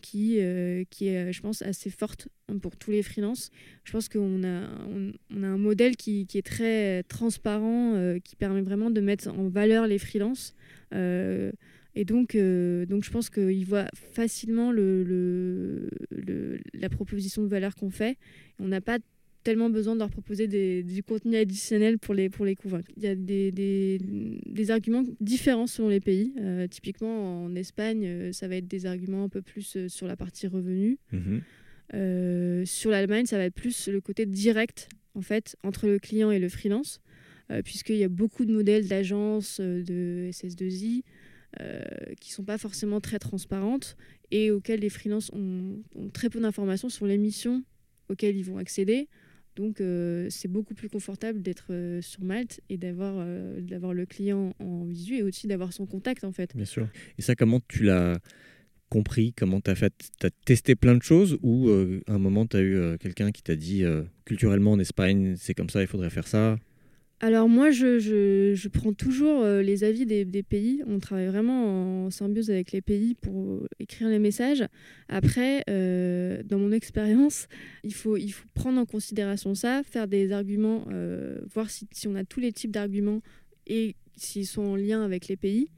[0.00, 2.28] qui, euh, qui est, je pense, assez forte
[2.62, 3.50] pour tous les freelances.
[3.84, 8.36] Je pense qu'on a, on, a un modèle qui, qui est très transparent, euh, qui
[8.36, 10.54] permet vraiment de mettre en valeur les freelances.
[10.94, 11.50] Euh,
[11.94, 17.88] et donc, donc, je pense qu'ils voient facilement le, le, la proposition de valeur qu'on
[17.88, 18.18] fait.
[18.58, 18.98] On n'a pas
[19.46, 22.90] tellement besoin de leur proposer des, du contenu additionnel pour les, pour les convaincre.
[22.96, 24.00] Il y a des, des,
[24.44, 26.34] des arguments différents selon les pays.
[26.40, 30.08] Euh, typiquement, en Espagne, euh, ça va être des arguments un peu plus euh, sur
[30.08, 30.98] la partie revenu.
[31.12, 32.64] Mhm.
[32.66, 36.40] sur l'Allemagne, ça va être plus le côté direct, en fait, entre le client et
[36.40, 37.00] le freelance,
[37.64, 41.04] puisqu'il y a beaucoup de modèles d'agences, de SS2I,
[42.20, 43.96] qui sont pas forcément très transparentes
[44.32, 47.62] et auxquelles les freelances ont, ont très peu d'informations sur les missions
[48.08, 49.08] auxquelles ils vont accéder.
[49.56, 54.04] Donc euh, c'est beaucoup plus confortable d'être euh, sur Malte et d'avoir euh, d'avoir le
[54.04, 56.54] client en visu et aussi d'avoir son contact en fait.
[56.54, 56.88] Bien sûr.
[57.18, 58.18] Et ça, comment tu l'as
[58.90, 59.32] compris?
[59.32, 59.94] Comment tu fait?
[60.20, 61.70] Tu as testé plein de choses ou
[62.06, 63.82] à un moment tu as eu quelqu'un qui t'a dit
[64.24, 66.58] culturellement en Espagne c'est comme ça, il faudrait faire ça?
[67.20, 70.82] Alors moi, je, prends toujours euh, les avis des, pays.
[70.86, 74.64] On travaille vraiment en symbiose avec les pays pour euh, écrire les messages.
[75.08, 77.48] Après, euh, dans mon expérience,
[77.84, 80.84] il faut, il faut prendre en considération ça, faire des arguments,
[81.54, 83.22] voir si, si, on a tous les types d'arguments
[83.66, 85.70] et s'ils sont en lien avec les pays.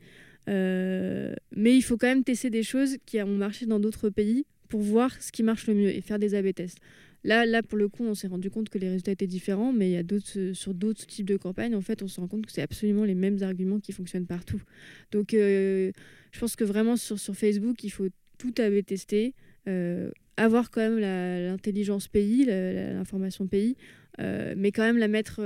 [0.48, 4.80] mais il faut quand même tester des choses qui ont marché dans d'autres pays pour
[4.80, 6.78] voir ce qui marche le mieux et faire des A-B tests.
[7.24, 9.90] Là, là, pour le coup, on s'est rendu compte que les résultats étaient différents, mais
[9.90, 10.02] il y a
[10.36, 13.04] euh, sur d'autres types de campagnes, en fait, on se rend compte que c'est absolument
[13.04, 14.62] les mêmes arguments qui fonctionnent partout.
[15.10, 15.90] Donc, euh,
[16.30, 19.34] je pense que vraiment sur, Facebook, il faut tout avait tester,
[19.68, 23.76] euh, avoir quand même l'intelligence pays, l'information pays,
[24.18, 25.40] mais quand même la mettre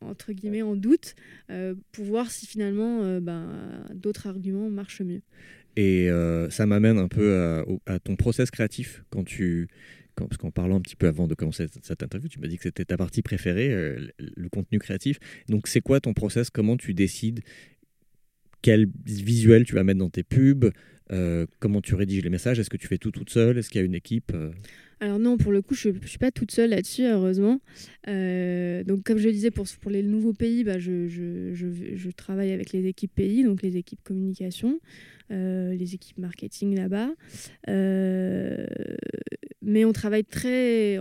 [0.00, 1.14] entre guillemets en doute
[1.92, 5.20] pour voir si finalement ben, d'autres arguments marchent mieux.
[5.76, 6.08] Et
[6.48, 9.68] ça m'amène un peu à, à, ton process créatif quand tu
[10.14, 12.64] parce qu'en parlant un petit peu avant de commencer cette interview, tu m'as dit que
[12.64, 15.18] c'était ta partie préférée, euh, le contenu créatif.
[15.48, 16.50] Donc, c'est quoi ton process?
[16.50, 17.40] Comment tu décides
[18.60, 20.70] quel visuel tu vas mettre dans tes pubs?
[21.10, 22.60] Euh, Comment tu rédiges les messages?
[22.60, 23.58] Est-ce que tu fais tout toute seule?
[23.58, 24.52] Est-ce qu'il y a une équipe euh?
[25.00, 27.60] Alors non, pour le coup, je ne suis pas toute seule là-dessus, heureusement.
[28.06, 32.52] donc comme je le disais, pour, pour les nouveaux pays, bah, je, je, je, travaille
[32.52, 34.78] avec les équipes pays, donc les équipes communication.
[35.32, 37.08] Euh, les équipes marketing là-bas.
[37.68, 38.66] Euh,
[39.62, 40.98] mais on travaille très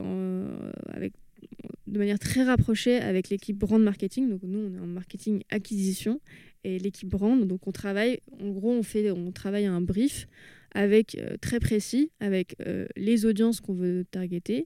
[0.87, 1.13] avec,
[1.87, 4.29] de manière très rapprochée avec l'équipe brand marketing.
[4.29, 6.21] Donc nous, on est en marketing acquisition
[6.63, 7.45] et l'équipe brand.
[7.45, 10.27] Donc on travaille, en gros, on fait, on travaille un brief
[10.73, 12.55] avec euh, très précis avec
[12.95, 14.65] les audiences qu'on veut targeter.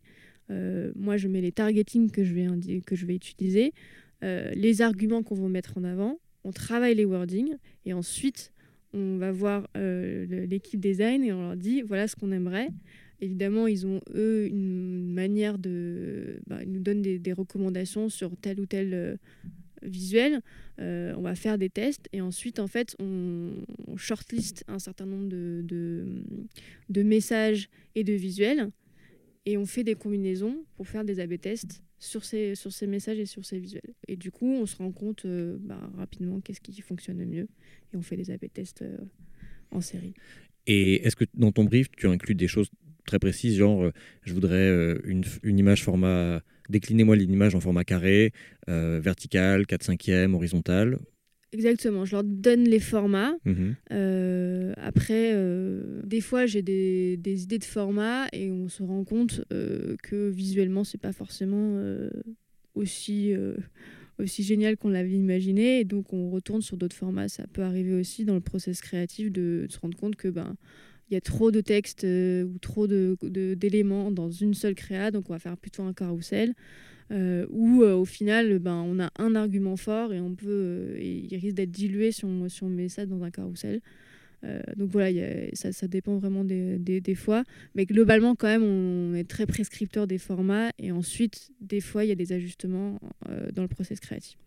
[0.50, 3.74] moi, je mets les targeting que je vais, que je vais utiliser,
[4.22, 6.20] les arguments qu'on va mettre en avant.
[6.44, 8.52] On travaille les wordings et ensuite
[8.96, 12.70] on va voir euh, l'équipe design et on leur dit voilà ce qu'on aimerait.
[13.22, 16.40] Évidemment, ils ont eux une manière de.
[16.48, 19.16] Bah, ils nous donnent des, recommandations sur tel ou tel euh,
[19.82, 20.42] visuel.
[20.80, 23.52] Euh, on va faire des tests et ensuite, en fait, on,
[23.96, 25.64] shortlist un certain nombre de,
[26.90, 28.70] de, messages et de visuels
[29.46, 33.20] et on fait des combinaisons pour faire des A-B tests sur ces, sur ces messages
[33.20, 33.94] et sur ces visuels.
[34.08, 37.48] Et du coup, on se rend compte euh, bah, rapidement qu'est-ce qui fonctionne le mieux
[37.94, 38.98] et on fait des A-B tests euh,
[39.72, 40.14] en série.
[40.68, 42.70] Et est-ce que dans ton brief, tu inclus des choses
[43.06, 43.92] très précises, genre euh,
[44.24, 44.70] je voudrais
[45.06, 48.34] une, une, image format, déclinez-moi l'image en format carré,
[48.68, 51.00] vertical, 4 5 e horizontal
[51.56, 53.34] Exactement, je leur donne les formats.
[53.46, 53.76] Mhm.
[53.92, 59.06] Euh, après, euh, des fois, j'ai des, des, idées de format et on se rend
[59.06, 61.80] compte euh, que visuellement, c'est pas forcément
[62.74, 63.34] aussi,
[64.20, 65.80] aussi génial qu'on l'avait imaginé.
[65.80, 67.30] Et donc, on retourne sur d'autres formats.
[67.30, 70.58] Ça peut arriver aussi dans le process créatif de, se rendre compte que ben,
[71.10, 75.30] il y a trop de textes ou trop d'éléments de, dans une seule créa, donc
[75.30, 76.54] on va faire plutôt un carrousel.
[77.12, 81.00] Euh, où euh, au final, ben, on a un argument fort et on peut, euh,
[81.00, 83.82] il risque d'être dilué si on, met ça dans un carrousel.
[84.46, 87.44] Euh, donc voilà, y a, ça, ça, dépend vraiment des, des, des, fois.
[87.74, 90.72] Mais globalement, quand même, on est très prescripteur des formats.
[90.78, 94.38] Et ensuite, des fois, il y a des ajustements euh, dans le process créatif.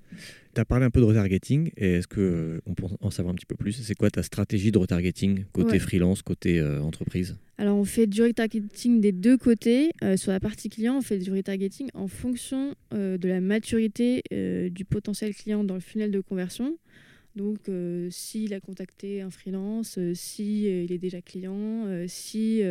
[0.55, 1.71] Tu as parlé un peu de retargeting.
[1.77, 4.71] Et est-ce qu'on euh, peut en savoir un petit peu plus C'est quoi ta stratégie
[4.71, 5.79] de retargeting côté ouais.
[5.79, 7.37] freelance, côté euh, entreprise?
[7.59, 9.91] Alors, on fait du retargeting des deux côtés.
[10.17, 14.23] Sur la partie client, on fait du retargeting en fonction de la maturité
[14.71, 16.77] du potentiel client dans le funnel de conversion.
[17.37, 22.63] Donc, euh, s'il a contacté un freelance, euh, si euh, il est déjà client, si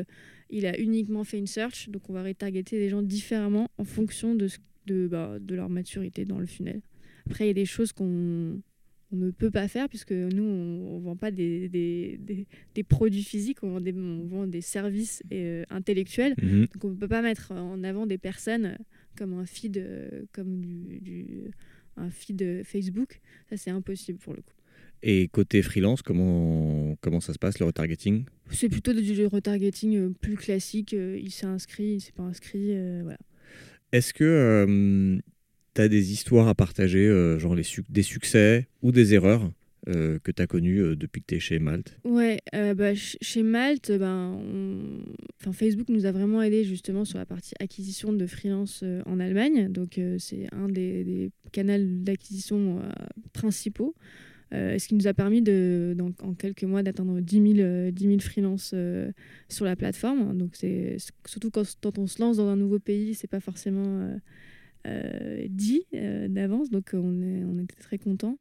[0.50, 4.36] il a uniquement fait une search, donc on va retargeter les gens différemment en fonction
[4.36, 4.48] de,
[4.86, 6.82] de, bah, de leur maturité dans le funnel.
[7.26, 8.62] Après, il y a des choses qu'on
[9.14, 12.84] on ne peut pas faire puisque nous, on ne vend pas des, des, des, des,
[12.84, 15.24] produits physiques, on vend des, on vend des services
[15.70, 16.36] intellectuels.
[16.42, 16.66] Mmh.
[16.74, 18.78] Donc, on ne peut pas mettre en avant des personnes
[19.16, 19.82] comme un feed,
[20.34, 21.52] comme du, du
[21.98, 23.20] un feed Facebook.
[23.50, 24.54] Ça, c'est impossible pour le coup.
[25.04, 28.26] Et côté freelance, comment, comment ça se passe, le retargeting?
[28.52, 30.94] C'est plutôt du retargeting plus classique.
[30.94, 32.76] Il s'est inscrit, il s'est pas inscrit.
[32.76, 33.20] Euh, voilà.
[33.92, 35.20] Est-ce que euh,
[35.76, 39.52] tu as des histoires à partager, euh, genre les des succès ou des erreurs?
[39.88, 43.92] Euh, que tu as connues depuis que tu es chez Malte Ouais, bah, chez Malte,
[43.92, 44.40] ben,
[45.40, 49.72] enfin, Facebook nous a vraiment aidé justement sur la partie acquisition de freelance en Allemagne.
[49.72, 52.82] Donc, c'est un des, canaux d'acquisition
[53.34, 53.96] principaux.
[54.54, 57.92] Euh, ce qui nous a permis de, donc, en quelques mois d'atteindre 10 000, euh,
[57.92, 59.12] 10 000 freelances euh,
[59.50, 60.38] sur la plateforme.
[60.38, 61.66] Donc c'est surtout quand,
[61.98, 64.18] on se lance dans un nouveau pays, c'est pas forcément
[65.50, 65.84] dit
[66.30, 66.70] d'avance.
[66.70, 68.40] Donc on était très contents.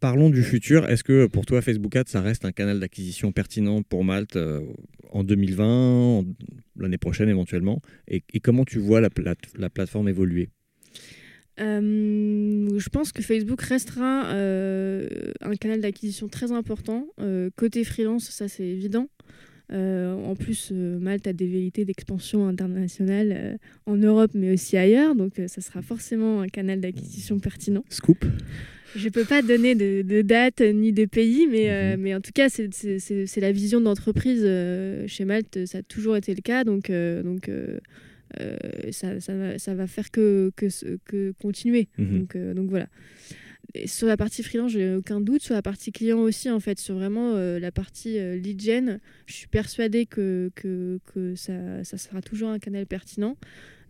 [0.00, 0.88] Parlons du futur.
[0.88, 4.38] Est-ce que pour toi, Facebook Ads, ça reste un canal d'acquisition pertinent pour Malte
[5.10, 6.24] en 2020,
[6.76, 7.80] l'année prochaine éventuellement?
[8.08, 10.50] Et, et, comment tu vois la, la, la plateforme évoluer?
[11.60, 15.08] Euh, je pense que Facebook restera euh,
[15.40, 17.08] un canal d'acquisition très important.
[17.20, 19.08] Euh, côté freelance, ça c'est évident.
[19.70, 24.76] Euh, en plus, euh, Malte a des velléités d'expansion internationale euh, en Europe, mais aussi
[24.76, 25.14] ailleurs.
[25.14, 27.84] Donc, ça sera forcément un canal d'acquisition pertinent.
[27.90, 28.24] Scoop?
[28.96, 32.00] Je ne peux pas donner de, de, date ni de pays, mais, mm -hmm.
[32.02, 34.42] mais en tout cas, c'est la vision d'entreprise.
[35.06, 36.64] chez Malte, ça a toujours été le cas.
[36.64, 36.90] Donc,
[37.24, 37.48] donc
[38.40, 38.56] euh,
[38.92, 40.66] ça, ça, va, ça va faire que, que,
[41.04, 41.88] que continuer.
[41.98, 42.18] Mmh.
[42.18, 42.88] Donc, euh, donc voilà.
[43.74, 45.42] Et sur la partie freelance, j'ai aucun doute.
[45.42, 48.98] Sur la partie client aussi, en fait, sur vraiment euh, la partie euh, lead gen,
[49.26, 53.36] je suis persuadée que, que, que ça, ça, sera toujours un canal pertinent.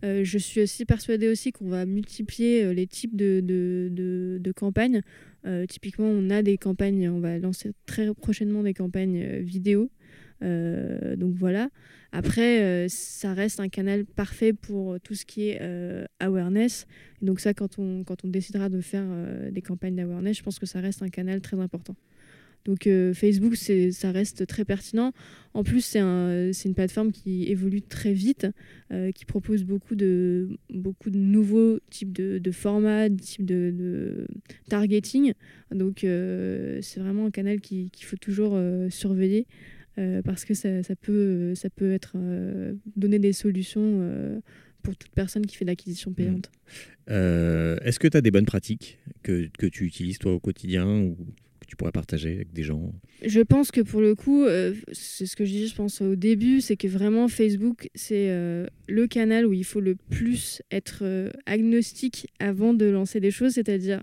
[0.03, 5.01] Euh, je suis aussi persuadée aussi qu'on va multiplier les types de, de, de, campagnes.
[5.67, 9.89] typiquement, on a des campagnes, on va lancer très prochainement des campagnes vidéo.
[10.41, 11.69] donc voilà.
[12.11, 16.87] Après, euh, ça reste un canal parfait pour tout ce qui est euh, awareness.
[17.21, 20.57] donc ça, quand on, quand on décidera de faire euh, des campagnes d'awareness, je pense
[20.57, 21.95] que ça reste un canal très important.
[22.65, 25.13] Donc euh, Facebook, ça reste très pertinent.
[25.53, 28.47] En plus, c'est un, une plateforme qui évolue très vite,
[28.91, 33.73] euh, qui propose beaucoup de, beaucoup de nouveaux types de, de formats, de types de,
[33.75, 34.27] de
[34.69, 35.33] targeting.
[35.71, 39.45] Donc euh, c'est vraiment un canal qu'il faut toujours surveiller.
[40.23, 42.15] Parce que ça, ça, peut, ça peut être
[42.95, 44.41] donner des solutions
[44.81, 46.49] pour toute personne qui fait de l'acquisition payante.
[47.09, 47.11] Mmh.
[47.83, 51.17] Est-ce que tu as des bonnes pratiques que, que, tu utilises toi au quotidien ou
[51.69, 54.45] tu pourrais partager avec des gens Je pense que pour le coup,
[54.91, 58.27] c'est ce que je disais je pense au début, c'est que vraiment Facebook, c'est
[58.87, 64.01] le canal où il faut le plus être agnostique avant de lancer des choses, c'est-à-dire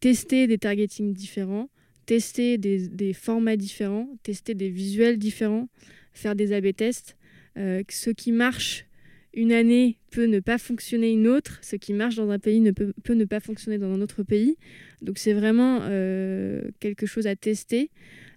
[0.00, 1.70] tester des targetings différents,
[2.06, 5.68] tester des, des, formats différents, tester des visuels différents,
[6.12, 7.16] faire des A-B tests.
[7.58, 8.86] Euh, ce qui marche
[9.34, 13.14] une année peut ne pas fonctionner une autre, ce qui marche dans un pays peut
[13.14, 14.56] ne pas fonctionner dans un autre pays.
[15.02, 17.90] Donc c'est vraiment euh, quelque chose à tester.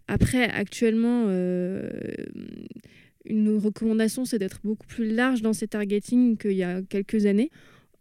[0.08, 1.90] Après, actuellement, euh,
[3.26, 7.52] une recommandation, c'est d'être beaucoup plus large dans ses targeting qu'il y a quelques années.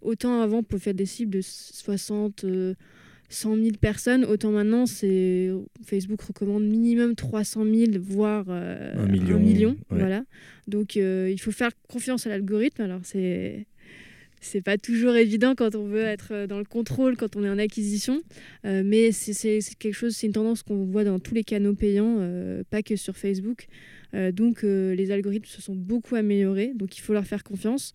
[0.00, 2.44] Autant avant, on pouvait faire des cibles de 60...
[3.30, 5.50] 100 000 personnes, autant maintenant, c'est
[5.84, 9.36] Facebook recommande minimum 300 000, voire euh, un million.
[9.36, 9.98] Un million ouais.
[9.98, 10.24] voilà.
[10.68, 12.82] Donc, euh, il faut faire confiance à l'algorithme.
[12.82, 13.66] Alors, c'est
[14.40, 17.58] c'est pas toujours évident quand on veut être dans le contrôle, quand on est en
[17.58, 18.22] acquisition,
[18.64, 22.16] euh, mais c'est quelque chose, c'est une tendance qu'on voit dans tous les canaux payants,
[22.20, 23.66] euh, pas que sur Facebook.
[24.14, 27.92] Euh, donc, les algorithmes se sont beaucoup améliorés, donc il faut leur faire confiance.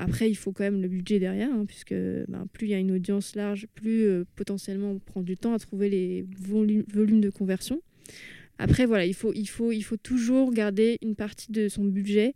[0.00, 2.78] Après, il faut quand même le budget derrière, hein, puisque ben, plus il y a
[2.78, 7.30] une audience large, plus euh, potentiellement on prend du temps à trouver les volumes, de
[7.30, 7.82] conversion.
[8.58, 9.32] Après, voilà, il faut,
[10.00, 12.34] toujours garder une partie de son budget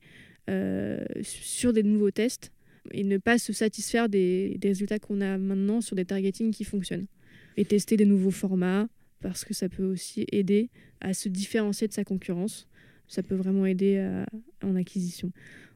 [0.51, 2.51] euh, sur des nouveaux tests
[2.91, 7.07] et ne pas se satisfaire des, résultats qu'on a maintenant sur des targeting qui fonctionnent.
[7.57, 8.89] Et tester des nouveaux formats,
[9.21, 10.69] parce que ça peut aussi aider
[11.01, 12.67] à se différencier de sa concurrence.
[13.07, 14.05] Ça peut vraiment aider
[14.63, 15.31] en acquisition.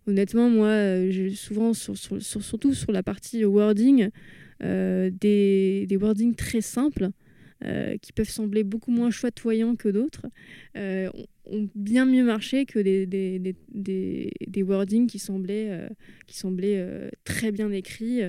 [0.07, 4.11] Honnêtement, moi, euh, souvent, sur- sur- sur- surtout sur la partie wording,
[4.63, 7.11] euh, des, des wordings très simples
[7.65, 10.27] euh, qui peuvent sembler beaucoup moins chatoyants que d'autres,
[10.77, 15.89] ont, bien mieux marché que des, des, wordings qui semblaient,
[17.25, 18.21] très bien écrits.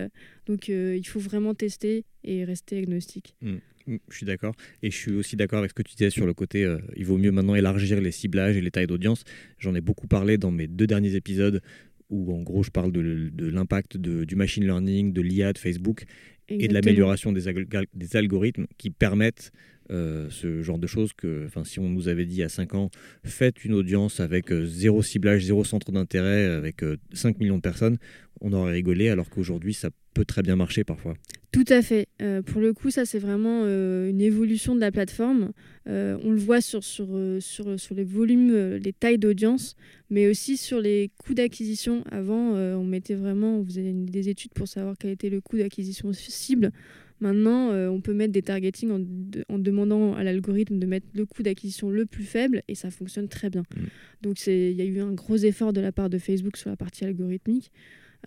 [0.46, 3.36] donc il faut vraiment tester et rester agnostique.
[3.42, 3.58] Mm,
[3.88, 4.54] Je suis d'accord.
[4.84, 7.06] Et je suis aussi d'accord avec ce que tu disais sur le côté, euh, il
[7.06, 9.24] vaut mieux maintenant élargir les ciblages et les tailles d'audience.
[9.60, 11.62] J'en ai beaucoup parlé dans mes deux derniers épisodes
[12.10, 16.04] où en gros je parle de, de l'impact du machine learning, de l'IA de Facebook
[16.50, 19.52] et de l'amélioration des, alg- des algorithmes qui permettent
[19.92, 22.90] euh, ce genre de choses que enfin, si on nous avait dit a 5 ans,
[23.24, 27.62] faites une audience avec euh, zéro ciblage, zéro centre d'intérêt, avec euh, 5 millions de
[27.62, 27.98] personnes,
[28.42, 31.16] on aurait rigolé alors qu'aujourd'hui ça peut très bien marcher parfois.
[31.52, 32.08] Tout à fait.
[32.22, 35.52] Euh, pour le coup, ça, c'est vraiment euh, une évolution de la plateforme.
[35.88, 39.76] Euh, on le voit sur, sur, euh, sur, sur les volumes, euh, les tailles d'audience,
[40.10, 42.04] mais aussi sur les coûts d'acquisition.
[42.12, 45.58] Avant, euh, on mettait vraiment, on faisait des études pour savoir quel était le coût
[45.58, 46.72] d'acquisition cible.
[47.20, 51.08] Maintenant, euh, on peut mettre des targeting en, de- en demandant à l'algorithme de mettre
[51.16, 53.64] le coût d'acquisition le plus faible et ça fonctionne très bien.
[53.76, 53.82] Mm.
[54.22, 56.76] Donc, il y a eu un gros effort de la part de Facebook sur la
[56.78, 57.72] partie algorithmique.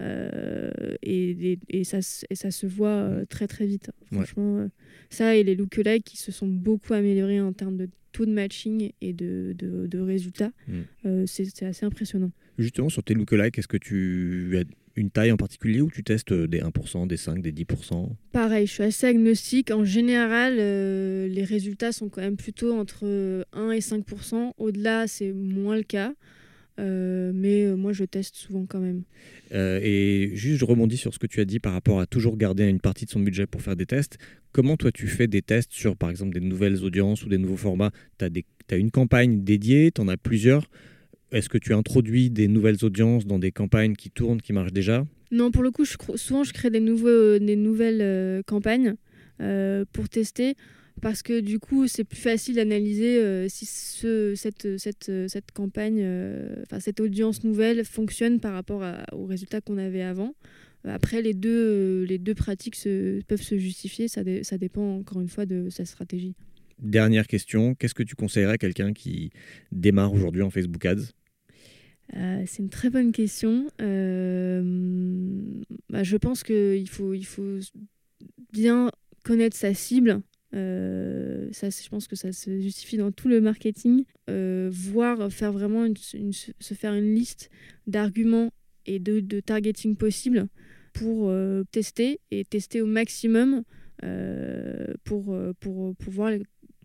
[0.01, 0.71] Euh,
[1.03, 3.91] et, et- et ça, se- et ça se voit euh, très très vite.
[4.13, 4.69] Franchement,
[5.11, 8.91] ça et les lookalikes qui se sont beaucoup améliorés en termes de taux de matching
[9.01, 11.27] et de, de, de résultats, Mm.
[11.27, 12.33] c'est c'est assez impressionnant.
[12.59, 14.65] Justement, sur tes lookalikes, est-ce que tu as
[15.01, 18.73] une taille en particulier ou tu testes des 1%, des 5, des 10% Pareil, je
[18.73, 19.71] suis assez agnostique.
[19.71, 25.33] En général, euh, les résultats sont quand même plutôt entre 1 et 5% Au-delà, c'est
[25.33, 26.13] moins le cas.
[26.81, 29.03] Euh, mais euh, moi, je teste souvent quand même.
[29.53, 32.37] Euh, Et juste, je rebondis sur ce que tu as dit par rapport à toujours
[32.37, 34.19] garder une partie de son budget pour faire des tests.
[34.53, 37.57] Comment toi, tu fais des tests sur, par exemple, des nouvelles audiences ou des nouveaux
[37.57, 37.91] formats?
[38.19, 40.71] Tu as, une campagne dédiée, tu en as plusieurs?
[41.33, 45.05] Est-ce que tu introduis des nouvelles audiences dans des campagnes qui tournent, qui marchent déjà?
[45.31, 48.95] Non, pour le coup, je souvent, je crée des, nouveaux, des nouvelles euh, campagnes
[49.41, 50.55] euh, pour tester.
[51.01, 56.01] Parce que du coup, c'est plus facile d'analyser euh, si ce, cette, cette, cette campagne,
[56.03, 60.35] euh, enfin cette audience nouvelle fonctionne par rapport à- aux résultats qu'on avait avant.
[60.85, 64.09] Après, les deux, euh, les deux pratiques se- peuvent se justifier.
[64.09, 66.35] Ça, dé- ça dépend encore une fois de sa stratégie.
[66.83, 69.31] Dernière question, qu'est-ce que tu conseillerais à quelqu'un qui
[69.73, 71.13] démarre aujourd'hui en Facebook Ads?
[72.17, 73.67] Euh, c'est une très bonne question.
[73.81, 74.63] Euh,
[75.89, 77.15] bah, je pense qu'il faut,
[78.53, 78.91] bien
[79.23, 80.21] connaître sa cible.
[80.55, 84.05] Euh, ça, je pense que ça se justifie dans tout le marketing.
[84.29, 87.51] Voir, faire vraiment se faire une liste
[87.87, 88.53] d'arguments
[88.87, 90.47] et de, de targeting possibles
[90.93, 91.33] pour
[91.73, 93.65] tester et tester au maximum
[95.05, 96.33] pour, pour, pour voir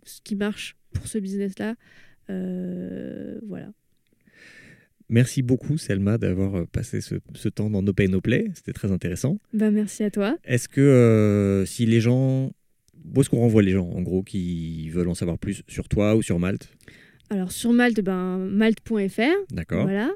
[0.03, 1.75] ce qui marche pour ce business-là.
[2.27, 3.71] Voilà.
[5.09, 8.49] Merci beaucoup, Selma, d'avoir euh, passé ce, ce temps dans No Pay No Play.
[8.55, 9.37] C'était très intéressant.
[9.53, 10.37] Bah, merci à toi.
[10.43, 12.51] Est-ce que euh, si les gens.
[13.15, 16.15] Où est-ce qu'on renvoie les gens, en gros, qui veulent en savoir plus sur toi
[16.15, 16.69] ou sur Malte?
[17.29, 20.11] Alors sur Malte, ben, malte.fr, D'accord voilà.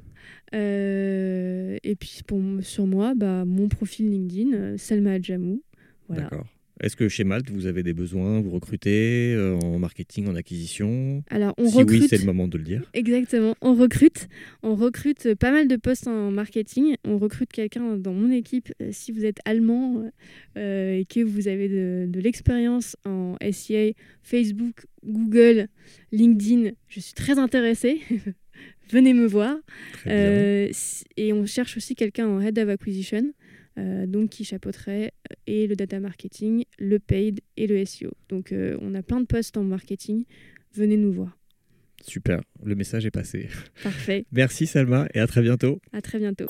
[0.55, 5.61] Euh, et puis pour, sur moi, bah, mon profil LinkedIn, Selma Adjamou.
[6.07, 6.23] Voilà.
[6.23, 6.47] D'accord.
[6.82, 11.23] Est-ce que chez Malte, vous avez des besoins Vous recrutez euh, en marketing, en acquisition?
[11.30, 12.01] Alors on Si recrute.
[12.01, 12.89] oui, c'est le moment de le dire.
[12.93, 14.27] Exactement, on recrute.
[14.63, 16.95] On recrute pas mal de postes en marketing.
[17.05, 18.71] On recrute quelqu'un dans mon équipe.
[18.82, 20.09] euh, Si vous êtes allemand
[20.57, 25.67] euh, et que vous avez de, de l'expérience en SEA, Facebook, Google,
[26.11, 27.99] LinkedIn, je suis très intéressée.
[28.91, 29.55] Venez me voir.
[30.07, 30.71] Euh,
[31.15, 33.32] et on cherche aussi quelqu'un en Head of Acquisition, euh,
[34.05, 38.11] donc qui chapeauterait euh, et le data marketing, le paid et le SEO.
[38.30, 40.25] Donc euh, on a plein de postes en marketing.
[40.73, 41.38] Venez nous voir.
[42.05, 43.49] Super, le message est passé.
[43.84, 44.25] Parfait.
[44.32, 45.82] Merci Selma et à très bientôt.
[45.91, 46.45] À très bientôt.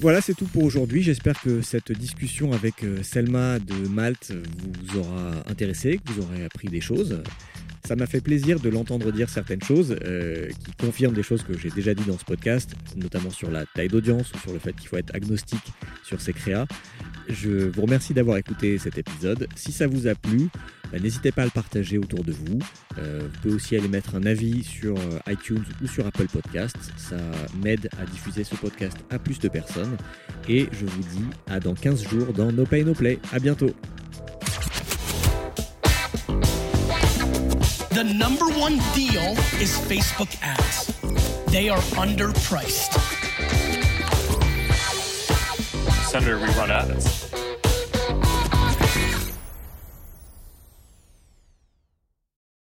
[0.00, 1.02] Voilà, c'est tout pour aujourd'hui.
[1.02, 6.44] J'espère que cette discussion avec euh, Selma de Malte vous aura intéressé, que vous aurez
[6.44, 7.22] appris des choses.
[7.86, 11.56] Ça m'a fait plaisir de l'entendre dire certaines choses euh, qui confirment des choses que
[11.56, 14.74] j'ai déjà dit dans ce podcast, notamment sur la taille d'audience ou sur le fait
[14.74, 15.72] qu'il faut être agnostique
[16.04, 16.66] sur ses créas.
[17.28, 19.48] Je vous remercie d'avoir écouté cet épisode.
[19.56, 20.48] Si ça vous a plu,
[20.92, 22.58] bah, n'hésitez pas à le partager autour de vous.
[22.98, 26.92] Euh, vous pouvez aussi aller mettre un avis sur euh, iTunes ou sur Apple Podcasts.
[26.96, 27.16] Ça
[27.62, 29.96] m'aide à diffuser ce podcast à plus de personnes.
[30.48, 33.18] Et je vous dis à dans 15 jours dans No Pay No Play.
[33.32, 33.74] À bientôt.
[37.90, 40.92] The number one deal is Facebook ads.
[41.50, 42.92] They are underpriced.
[46.10, 47.35] Senator, we run ads.